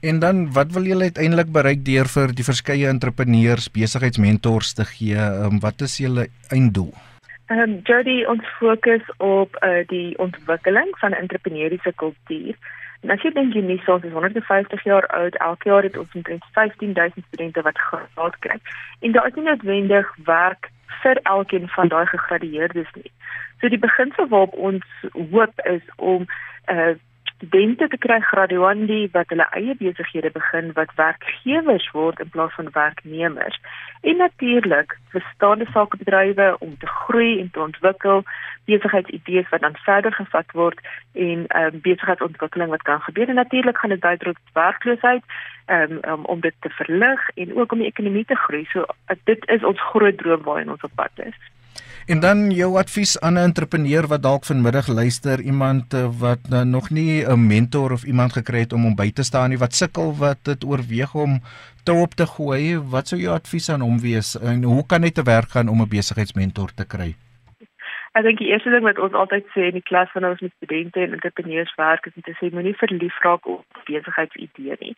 En 0.00 0.18
dan 0.18 0.52
wat 0.52 0.72
wil 0.72 0.82
julle 0.82 1.02
uiteindelik 1.02 1.52
bereik 1.52 1.84
deur 1.84 2.08
vir 2.16 2.34
die 2.34 2.44
verskeie 2.44 2.88
entrepreneurs 2.88 3.70
besigheidsmentors 3.70 4.72
te 4.72 4.84
gee? 4.84 5.16
Um, 5.16 5.60
wat 5.60 5.80
is 5.80 5.96
julle 5.96 6.26
einddoel? 6.48 6.92
Ehm 7.46 7.60
um, 7.60 7.80
Jody 7.84 8.24
ons 8.24 8.46
fokus 8.58 9.02
op 9.16 9.56
uh, 9.60 9.86
die 9.86 10.18
ontwikkeling 10.18 10.98
van 10.98 11.10
'n 11.10 11.20
entrepreneursiese 11.24 11.92
kultuur. 11.94 12.56
En 13.00 13.18
jy 13.22 13.30
dink 13.32 13.54
Unisa 13.54 13.92
ons 13.92 14.04
is 14.04 14.12
150 14.12 14.84
jaar 14.84 15.06
oud, 15.06 15.34
elke 15.36 15.68
jaar 15.68 15.82
het 15.82 15.98
ons 15.98 16.14
omtrent 16.14 16.44
15000 16.52 17.24
studente 17.26 17.62
wat 17.62 17.78
graad 17.78 18.38
kry. 18.38 18.56
En 19.00 19.12
daar 19.12 19.26
is 19.26 19.34
nie 19.34 19.44
noodwendig 19.44 20.14
werk 20.24 20.70
vir 21.02 21.20
elkeen 21.22 21.68
van 21.68 21.88
daai 21.88 22.06
gegradueerdes 22.06 22.90
nie. 22.94 23.12
So 23.60 23.68
die 23.68 23.78
beginsel 23.78 24.28
waarop 24.28 24.54
ons 24.54 24.84
hoop 25.12 25.60
is 25.64 25.84
om 25.96 26.24
uh 26.66 26.94
studente 27.36 27.88
te 27.88 27.98
kry 27.98 28.20
graduandi 28.20 29.08
wat 29.12 29.28
hulle 29.32 29.46
eie 29.58 29.74
besighede 29.78 30.30
begin 30.34 30.72
wat 30.78 30.92
werkgewers 30.96 31.90
word 31.92 32.20
in 32.20 32.28
plaas 32.28 32.54
van 32.54 32.70
werknemers. 32.72 33.60
En 34.00 34.16
natuurlik 34.16 34.98
bestaande 35.12 35.66
sakebedrywe 35.72 36.56
om 36.58 36.78
te 36.78 36.86
groei 36.86 37.40
en 37.40 37.50
te 37.50 37.60
ontwikkel, 37.60 38.22
besigheidsidees 38.64 39.48
wat 39.48 39.60
dan 39.60 39.76
verder 39.76 40.12
gevat 40.12 40.52
word 40.52 40.80
en 41.12 41.46
ehm 41.46 41.74
um, 41.74 41.80
besigheidsontwikkeling 41.80 42.70
wat 42.70 42.82
kan 42.82 43.00
gebeur. 43.00 43.28
En 43.28 43.34
natuurlik 43.34 43.78
gaan 43.78 43.90
dit 43.90 44.00
bydra 44.00 44.32
tot 44.32 44.52
werkloosheid 44.52 45.22
um, 45.66 45.98
um, 46.02 46.24
om 46.24 46.40
dit 46.40 46.54
te 46.60 46.68
verlig 46.68 47.30
en 47.34 47.56
ook 47.56 47.72
om 47.72 47.78
die 47.78 47.88
ekonomie 47.88 48.24
te 48.24 48.36
groei. 48.36 48.64
So 48.72 48.84
dit 49.24 49.48
is 49.48 49.64
ons 49.64 49.80
groot 49.80 50.18
droom 50.18 50.42
waarheen 50.42 50.70
ons 50.70 50.82
op 50.82 50.94
pad 50.94 51.26
is. 51.26 51.53
En 52.04 52.20
dan 52.20 52.50
jou 52.52 52.76
advies 52.76 53.20
aan 53.20 53.32
'n 53.32 53.46
entrepreneur 53.48 54.06
wat 54.06 54.22
dalk 54.22 54.44
vanmiddag 54.44 54.86
luister, 54.86 55.40
iemand 55.40 55.94
eh, 55.94 56.08
wat 56.18 56.38
uh, 56.52 56.60
nog 56.60 56.90
nie 56.90 57.24
'n 57.24 57.46
mentor 57.46 57.92
of 57.92 58.04
iemand 58.04 58.32
gekry 58.32 58.58
het 58.58 58.72
om 58.72 58.82
hom 58.82 58.94
by 58.94 59.10
te 59.12 59.22
staan 59.22 59.48
nie, 59.48 59.58
wat 59.58 59.74
sukkel 59.74 60.16
wat 60.16 60.38
dit 60.42 60.64
oorweeg 60.64 61.14
om 61.14 61.40
te 61.82 61.92
op 61.92 62.14
te 62.14 62.26
gooi, 62.26 62.78
wat 62.78 63.08
sou 63.08 63.20
jou 63.20 63.34
advies 63.34 63.68
aan 63.68 63.80
hom 63.80 64.00
wees 64.00 64.38
en 64.38 64.62
hoe 64.62 64.86
kan 64.86 65.02
hy 65.02 65.10
te 65.10 65.22
werk 65.22 65.50
gaan 65.50 65.68
om 65.68 65.80
'n 65.80 65.88
besigheidsmentor 65.88 66.70
te 66.74 66.84
kry? 66.84 67.16
Ek 68.14 68.22
dink 68.22 68.38
die 68.38 68.52
eerste 68.52 68.70
ding 68.70 68.84
wat 68.86 68.98
ons 69.02 69.16
altyd 69.18 69.48
sê 69.50 69.64
in 69.68 69.74
die 69.74 69.82
klas 69.82 70.12
wanneer 70.14 70.36
ons 70.36 70.42
met 70.44 70.52
studente 70.54 71.00
en 71.02 71.16
entrepreneurs 71.16 71.72
werk 71.80 72.04
is 72.06 72.14
om 72.14 72.22
te 72.22 72.34
sê 72.38 72.50
moenie 72.54 72.76
verlief 72.78 73.16
raak 73.24 73.48
op 73.50 73.80
besigheidsidee 73.88 74.76
nie. 74.82 74.94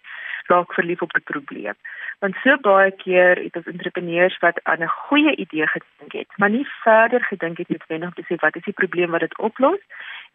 Raak 0.53 0.75
verlief 0.77 1.01
op 1.07 1.17
'n 1.17 1.25
probleem. 1.31 1.79
Want 2.21 2.37
so 2.43 2.57
baie 2.67 2.91
keer 3.05 3.41
het 3.41 3.57
ons 3.57 3.73
entrepreneurs 3.73 4.37
wat 4.45 4.61
aan 4.65 4.85
'n 4.85 4.97
goeie 5.09 5.33
idee 5.37 5.67
gedink 5.67 6.13
het, 6.13 6.29
maar 6.37 6.51
nie 6.51 6.67
verder 6.85 7.25
gedink 7.25 7.59
het 7.59 7.71
om 7.71 8.13
te 8.13 8.27
sê 8.29 8.37
wat 8.45 8.57
is 8.57 8.69
die 8.69 8.81
probleem 8.83 9.11
wat 9.11 9.25
dit 9.25 9.39
oplos 9.39 9.81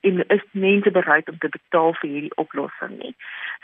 en 0.01 0.27
is 0.27 0.43
mense 0.51 0.91
bereid 0.91 1.29
om 1.29 1.37
te 1.37 1.49
betaal 1.49 1.93
vir 1.99 2.09
hierdie 2.09 2.35
oplossing 2.35 2.97
nie. 2.97 3.15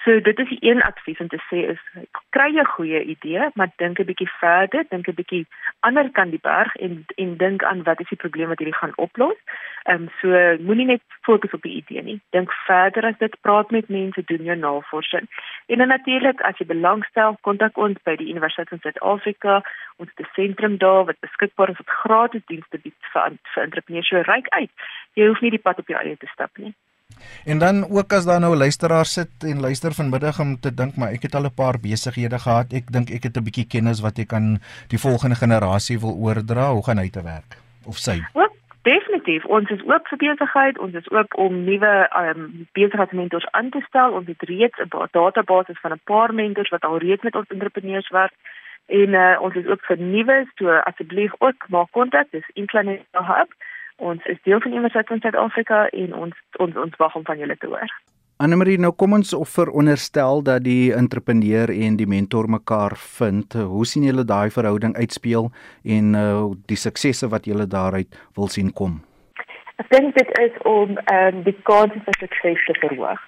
So 0.03 0.19
dit 0.21 0.39
is 0.39 0.49
die 0.49 0.59
een 0.69 0.81
advies 0.81 1.19
om 1.19 1.27
te 1.27 1.39
sê 1.49 1.63
is 1.73 1.81
kry 2.29 2.49
'n 2.53 2.65
goeie 2.65 3.01
idee, 3.03 3.49
maar 3.53 3.71
dink 3.75 3.99
'n 3.99 4.09
bietjie 4.09 4.29
verder, 4.39 4.85
dink 4.89 5.07
'n 5.07 5.19
bietjie 5.21 5.45
ander 5.79 6.09
kan 6.11 6.29
die 6.29 6.43
berg 6.43 6.75
en 6.75 7.05
en 7.15 7.37
dink 7.37 7.63
aan 7.63 7.83
wat 7.83 7.99
is 7.99 8.09
die 8.09 8.23
probleem 8.23 8.47
wat 8.47 8.59
hierdie 8.59 8.79
gaan 8.79 8.93
oplos. 8.95 9.37
Ehm 9.83 10.01
um, 10.01 10.09
so 10.21 10.29
moenie 10.59 10.85
net 10.85 11.01
fokus 11.21 11.51
op 11.51 11.61
die 11.61 11.75
idee 11.81 12.03
nie. 12.03 12.19
Dink 12.29 12.51
verder 12.51 13.05
as 13.05 13.17
dit, 13.17 13.41
praat 13.41 13.71
met 13.71 13.89
mense, 13.89 14.21
doen 14.25 14.43
jou 14.43 14.57
navorsing. 14.57 15.27
En 15.65 15.77
dan 15.77 15.87
natuurlik 15.87 16.41
as 16.41 16.57
jy 16.57 16.65
belangstel, 16.65 17.37
kontak 17.41 17.77
ons 17.77 17.97
by 18.03 18.15
die 18.15 18.29
Universiteit 18.29 18.69
van 18.69 18.79
Suid-Afrika, 18.79 19.61
ons 19.97 20.09
het 20.15 20.25
'n 20.25 20.33
sentrum 20.33 20.77
daar 20.77 21.05
wat 21.05 21.19
beskikbaar 21.19 21.69
is 21.69 21.77
wat 21.77 21.95
gratis 22.03 22.45
dienste 22.45 22.77
bied 22.77 22.95
vir 23.11 23.31
vir 23.53 23.63
entrepreneurs. 23.63 24.07
So 24.07 24.21
ryk 24.21 24.47
uit. 24.49 24.71
Jy 25.17 25.31
hoef 25.31 25.41
nie 25.41 25.55
die 25.55 25.63
pad 25.63 25.79
op 25.81 25.87
jou 25.89 25.97
eie 25.97 26.17
te 26.21 26.29
stap 26.33 26.61
nie. 26.61 26.75
En 27.45 27.59
dan 27.59 27.85
ook 27.89 28.13
as 28.13 28.25
daar 28.25 28.39
nou 28.39 28.53
'n 28.53 28.57
luisteraar 28.57 29.05
sit 29.05 29.31
en 29.43 29.59
luister 29.59 29.93
vanmiddag 29.93 30.39
om 30.39 30.59
te 30.59 30.73
dink 30.73 30.95
maar 30.95 31.11
ek 31.11 31.21
het 31.21 31.35
al 31.35 31.45
'n 31.45 31.53
paar 31.53 31.79
besighede 31.79 32.39
gehad. 32.39 32.73
Ek 32.73 32.91
dink 32.91 33.09
ek 33.09 33.23
het 33.23 33.37
'n 33.37 33.43
bietjie 33.43 33.67
kennis 33.67 33.99
wat 34.01 34.17
ek 34.19 34.27
kan 34.27 34.59
die 34.87 34.99
volgende 34.99 35.35
generasie 35.35 35.99
wil 35.99 36.15
oordra. 36.25 36.71
Hoe 36.71 36.83
gaan 36.83 36.97
hy 36.97 37.09
te 37.09 37.23
werk? 37.23 37.57
Of 37.85 37.97
sy? 37.97 38.21
Ook 38.33 38.53
definitief. 38.81 39.45
Ons 39.45 39.69
is 39.69 39.83
oop 39.85 40.07
vir 40.07 40.17
besigheid. 40.17 40.77
Ons 40.77 40.93
is 40.93 41.09
oop 41.11 41.33
om 41.33 41.63
nuwe 41.63 42.09
um, 42.21 42.67
besigheidsmentors 42.71 43.47
aan 43.51 43.69
te 43.69 43.81
stel. 43.87 44.11
Ons 44.11 44.27
het 44.27 44.41
reeds 44.41 44.77
'n 44.79 45.07
database 45.11 45.73
van 45.81 45.91
'n 45.91 46.01
paar 46.03 46.33
mentors 46.33 46.69
wat 46.69 46.83
al 46.83 46.97
reeds 46.97 47.23
met 47.23 47.35
ons 47.35 47.47
entrepreneurs 47.47 48.09
werk. 48.09 48.33
En 48.85 49.09
uh, 49.09 49.37
ons 49.41 49.55
is 49.55 49.67
ook 49.67 49.81
vir 49.81 49.97
nuwe, 49.99 50.47
so 50.55 50.69
asseblief 50.69 51.33
ook 51.37 51.65
maak 51.69 51.91
kontak. 51.91 52.27
Dis 52.31 52.49
Incline 52.53 52.99
Hub. 53.11 53.51
Ons 53.97 54.25
is 54.25 54.37
deel 54.43 54.59
van 54.61 54.71
Universiteit 54.71 55.07
van 55.07 55.19
Suid-Afrika 55.19 55.87
en 55.89 56.13
ons 56.13 56.33
ons 56.61 56.75
ons 56.77 57.01
wag 57.01 57.15
om 57.15 57.25
van 57.25 57.39
julle 57.41 57.57
te 57.57 57.67
hoor. 57.67 57.89
Annelie, 58.37 58.77
nou 58.77 58.91
kom 58.93 59.15
ons 59.17 59.33
of 59.33 59.49
veronderstel 59.49 60.43
dat 60.45 60.61
die 60.61 60.93
entrepreneur 60.93 61.71
en 61.73 61.95
die 61.97 62.05
mentor 62.05 62.45
mekaar 62.49 62.93
vind. 63.17 63.53
Hoe 63.57 63.85
sien 63.85 64.05
julle 64.05 64.25
daai 64.29 64.53
verhouding 64.53 64.93
uitspeel 64.97 65.49
en 65.97 66.13
uh 66.13 66.45
die 66.69 66.77
suksesse 66.77 67.29
wat 67.33 67.49
julle 67.49 67.65
daaruit 67.65 68.19
wil 68.37 68.53
sien 68.53 68.69
kom? 68.73 69.01
Ek 69.81 69.89
dink 69.89 70.13
dit 70.17 70.29
is 70.45 70.53
om 70.69 70.97
ehm 70.97 71.41
um, 71.41 71.43
die 71.49 71.57
kans 71.65 71.97
vir 72.05 72.21
sukses 72.21 72.61
te 72.69 72.77
verhoog. 72.85 73.25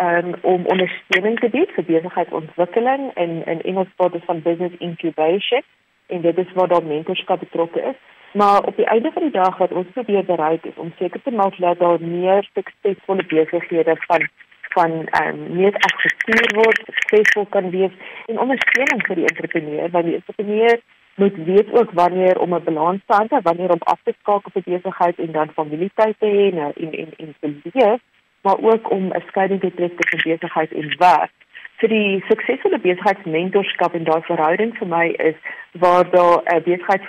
Um, 0.00 0.34
om 0.46 0.66
ondersteuning 0.72 1.40
te 1.42 1.48
bied 1.50 1.70
vir 1.76 1.84
besigheidsontwikkeling 1.84 3.10
en 3.18 3.40
in 3.44 3.62
Engels 3.66 3.92
praat 3.96 4.14
ons 4.14 4.28
van 4.30 4.42
business 4.42 4.76
incubation 4.78 5.64
en 6.06 6.20
dit 6.22 6.38
is 6.38 6.52
waar 6.54 6.68
daar 6.72 6.84
mentorskap 6.86 7.40
betrokke 7.44 7.82
is. 7.92 7.98
Maar 8.38 8.62
op 8.62 8.76
die 8.76 8.86
einde 8.86 9.10
van 9.12 9.22
die 9.22 9.30
dag 9.30 9.56
wat 9.56 9.72
ons 9.72 9.86
probeer 9.92 10.24
bereik 10.24 10.64
is 10.64 10.76
om 10.76 10.92
seker 10.98 11.22
te 11.22 11.30
maak 11.30 11.56
dat 11.58 11.78
daar 11.78 12.00
meer 12.00 12.48
suksesvolle 12.54 13.24
besighede 13.26 13.96
van 14.06 14.28
van 14.74 14.90
ehm 15.06 15.28
um, 15.28 15.56
meer 15.56 15.74
aktief 15.88 16.52
word, 16.54 16.80
suksesvol 16.84 17.46
kan 17.54 17.70
wees 17.70 17.94
en 18.26 18.38
ondersteuning 18.44 19.00
vir 19.06 19.16
die 19.20 19.26
entrepreneur, 19.30 19.90
want 19.90 20.04
die 20.04 20.14
entrepreneur 20.14 20.80
moet 21.14 21.36
weet 21.50 21.72
ook 21.80 21.90
wanneer 22.00 22.40
om 22.40 22.54
'n 22.54 22.64
balans 22.64 23.02
te 23.06 23.14
hou, 23.14 23.40
wanneer 23.42 23.72
om 23.72 23.82
af 23.92 24.00
te 24.02 24.14
skakel 24.20 24.50
'n 24.54 24.62
besigheid 24.70 25.18
en 25.18 25.32
dan 25.32 25.56
familietyd 25.60 26.14
te 26.18 26.30
hê 26.36 26.44
en 26.52 26.72
en 26.98 27.10
en 27.16 27.34
te 27.40 27.48
leef, 27.72 28.00
maar 28.42 28.58
ook 28.70 28.90
om 28.90 29.04
'n 29.06 29.24
skeiding 29.26 29.60
te 29.60 29.74
tref 29.74 29.92
tussen 29.96 30.30
besigheid 30.30 30.72
en 30.72 30.94
werk 30.98 31.32
vir 31.80 31.88
die 31.88 32.24
suksesvolle 32.28 32.80
besigheidsmentorskap 32.82 33.94
en 33.94 34.04
daai 34.08 34.22
verhouding 34.26 34.74
vir 34.78 34.88
my 34.94 35.06
is 35.30 35.36
waar 35.84 36.10
daar 36.10 36.42
'n 36.54 36.62
besigheid 36.62 37.04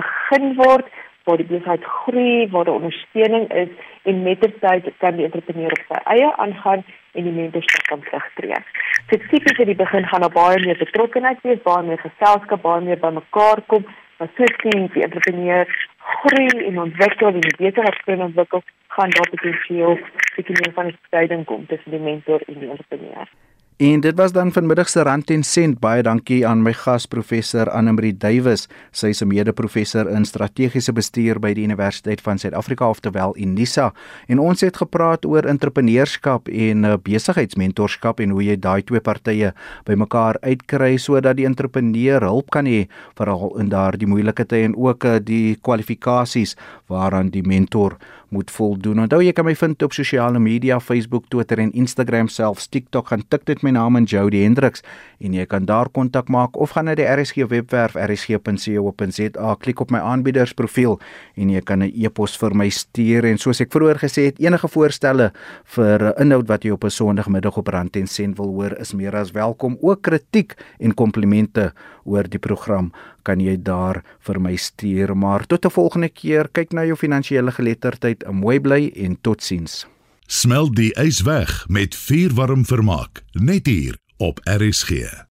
begin 0.00 0.54
word 0.56 0.86
waar 1.24 1.36
die 1.36 1.46
besigheid 1.46 1.84
groei 1.84 2.50
waar 2.50 2.64
daar 2.64 2.80
ondersteuning 2.80 3.46
is 3.52 3.68
en 4.02 4.22
mettertyd 4.22 4.90
kan 4.98 5.16
die 5.16 5.24
entrepreneur 5.24 5.72
op 5.76 5.84
sy 5.88 6.00
eie 6.14 6.30
aangaan 6.44 6.84
en 7.12 7.24
die 7.28 7.36
mentorskap 7.36 7.86
kan 7.90 8.02
terugtreë. 8.08 8.58
So 9.10 9.18
tipies 9.30 9.58
in 9.58 9.70
die 9.70 9.80
begin 9.84 10.06
gaan 10.10 10.24
daar 10.24 10.34
baie 10.34 10.58
meer 10.64 10.78
betrokkenheid 10.78 11.38
wees, 11.42 11.62
baie 11.62 11.86
meer 11.86 12.00
geselskap, 12.02 12.62
baie 12.62 12.80
meer 12.80 12.98
bymekaar 12.98 13.62
kom, 13.66 13.86
maar 14.18 14.30
soos 14.36 14.56
die, 14.64 14.88
die 14.94 15.06
entrepreneur 15.06 15.66
groei 16.14 16.48
en 16.66 16.80
ontwikkel 16.86 17.28
en 17.28 17.40
die 17.40 17.56
besigheid 17.60 18.02
kan 18.04 18.26
ontwikkel, 18.28 18.62
gaan 18.96 19.14
daar 19.16 19.30
potensieel 19.30 19.98
bietjie 20.36 20.72
van 20.74 20.86
'n 20.86 20.98
skeiding 21.06 21.44
kom 21.44 21.66
tussen 21.66 21.90
die 21.90 22.04
mentor 22.10 22.40
en 22.48 22.58
die 22.58 22.70
entrepreneur. 22.70 23.28
En 23.82 24.00
dit 24.00 24.16
was 24.16 24.32
dan 24.32 24.52
vanmiddag 24.52 24.88
se 24.88 25.02
rand 25.02 25.30
en 25.30 25.42
sent. 25.42 25.80
Baie 25.80 26.02
dankie 26.06 26.46
aan 26.46 26.60
my 26.62 26.70
gas 26.72 27.06
professor 27.10 27.66
Annelie 27.70 28.12
Duwys. 28.14 28.68
Sy 28.92 29.06
is 29.06 29.22
'n 29.22 29.26
mede-professor 29.26 30.08
in 30.08 30.24
strategiese 30.24 30.92
bestuur 30.92 31.40
by 31.40 31.52
die 31.54 31.64
Universiteit 31.64 32.20
van 32.20 32.38
Suid-Afrika 32.38 32.88
oftelwel 32.88 33.34
Unisa. 33.36 33.92
En 34.28 34.38
ons 34.38 34.60
het 34.60 34.76
gepraat 34.76 35.24
oor 35.24 35.42
entrepreneurskap 35.42 36.48
en 36.48 36.84
uh, 36.84 36.94
besigheidsmentorskap 37.02 38.20
en 38.20 38.30
hoe 38.30 38.44
jy 38.44 38.56
daai 38.56 38.82
twee 38.82 39.00
partye 39.00 39.52
bymekaar 39.84 40.36
uitkry 40.40 40.96
sodat 40.96 41.36
die 41.36 41.46
entrepreneur 41.46 42.20
hulp 42.20 42.50
kan 42.50 42.66
hê 42.66 42.86
veral 43.16 43.58
in 43.58 43.68
daardie 43.68 44.06
moeilike 44.06 44.44
tye 44.44 44.62
en 44.64 44.76
ook 44.76 45.04
uh, 45.04 45.18
die 45.18 45.56
kwalifikasies 45.56 46.56
waaraan 46.86 47.30
die 47.30 47.42
mentor 47.42 47.98
moet 48.32 48.50
voldoen. 48.50 49.04
Onthou 49.04 49.20
jy 49.22 49.32
kan 49.36 49.46
my 49.46 49.54
vind 49.58 49.82
op 49.84 49.92
sosiale 49.92 50.40
media, 50.40 50.78
Facebook, 50.80 51.28
Twitter 51.28 51.60
en 51.62 51.72
Instagram 51.76 52.28
selfs 52.32 52.68
TikTok 52.72 53.12
gaan 53.12 53.22
tik 53.28 53.44
dit 53.48 53.62
my 53.62 53.74
naam 53.76 53.98
in 54.00 54.08
Jody 54.08 54.42
Hendriks 54.42 54.82
en 55.20 55.36
jy 55.36 55.44
kan 55.46 55.66
daar 55.68 55.90
kontak 55.92 56.32
maak 56.32 56.56
of 56.56 56.72
gaan 56.76 56.88
na 56.88 56.96
die 56.98 57.06
RSG 57.06 57.46
webwerf 57.52 57.96
rsg.co.za 58.00 59.54
klik 59.60 59.80
op 59.84 59.92
my 59.92 60.00
aanbiedersprofiel 60.00 60.98
en 61.36 61.50
jy 61.52 61.60
kan 61.60 61.82
'n 61.82 61.92
e-pos 61.94 62.36
vir 62.36 62.54
my 62.54 62.68
stuur 62.68 63.24
en 63.24 63.38
soos 63.38 63.60
ek 63.60 63.72
vroeër 63.72 63.98
gesê 64.00 64.24
het 64.32 64.40
enige 64.40 64.68
voorstelle 64.68 65.32
vir 65.64 66.14
inhoud 66.18 66.48
wat 66.48 66.64
jy 66.64 66.70
op 66.70 66.84
'n 66.84 66.90
Sondagmiddag 66.90 67.56
op 67.56 67.68
Rand 67.68 67.96
en 67.96 68.06
Sent 68.06 68.36
wil 68.36 68.52
hoor 68.52 68.76
is 68.80 68.94
meer 68.94 69.16
as 69.16 69.32
welkom 69.32 69.76
ook 69.80 70.02
kritiek 70.02 70.54
en 70.80 70.94
komplimente 70.94 71.72
oor 72.04 72.28
die 72.28 72.38
program 72.38 72.92
kan 73.22 73.40
jy 73.40 73.56
daar 73.62 74.02
vir 74.26 74.40
my 74.40 74.56
stuur. 74.56 75.16
Maar 75.16 75.46
tot 75.46 75.64
'n 75.64 75.70
volgende 75.70 76.08
keer. 76.08 76.48
Kyk 76.52 76.72
na 76.72 76.84
jou 76.84 76.96
finansiële 76.96 77.52
geletterdheid. 77.52 78.24
'n 78.26 78.34
mooi 78.34 78.60
bly 78.60 78.92
en 78.96 79.18
totsiens. 79.20 79.86
Smel 80.26 80.70
die 80.70 80.92
ys 80.98 81.22
weg 81.22 81.64
met 81.68 81.94
vuurwarm 81.94 82.64
vermaak 82.64 83.22
net 83.32 83.66
hier 83.66 83.98
op 84.16 84.40
RSG 84.44 85.28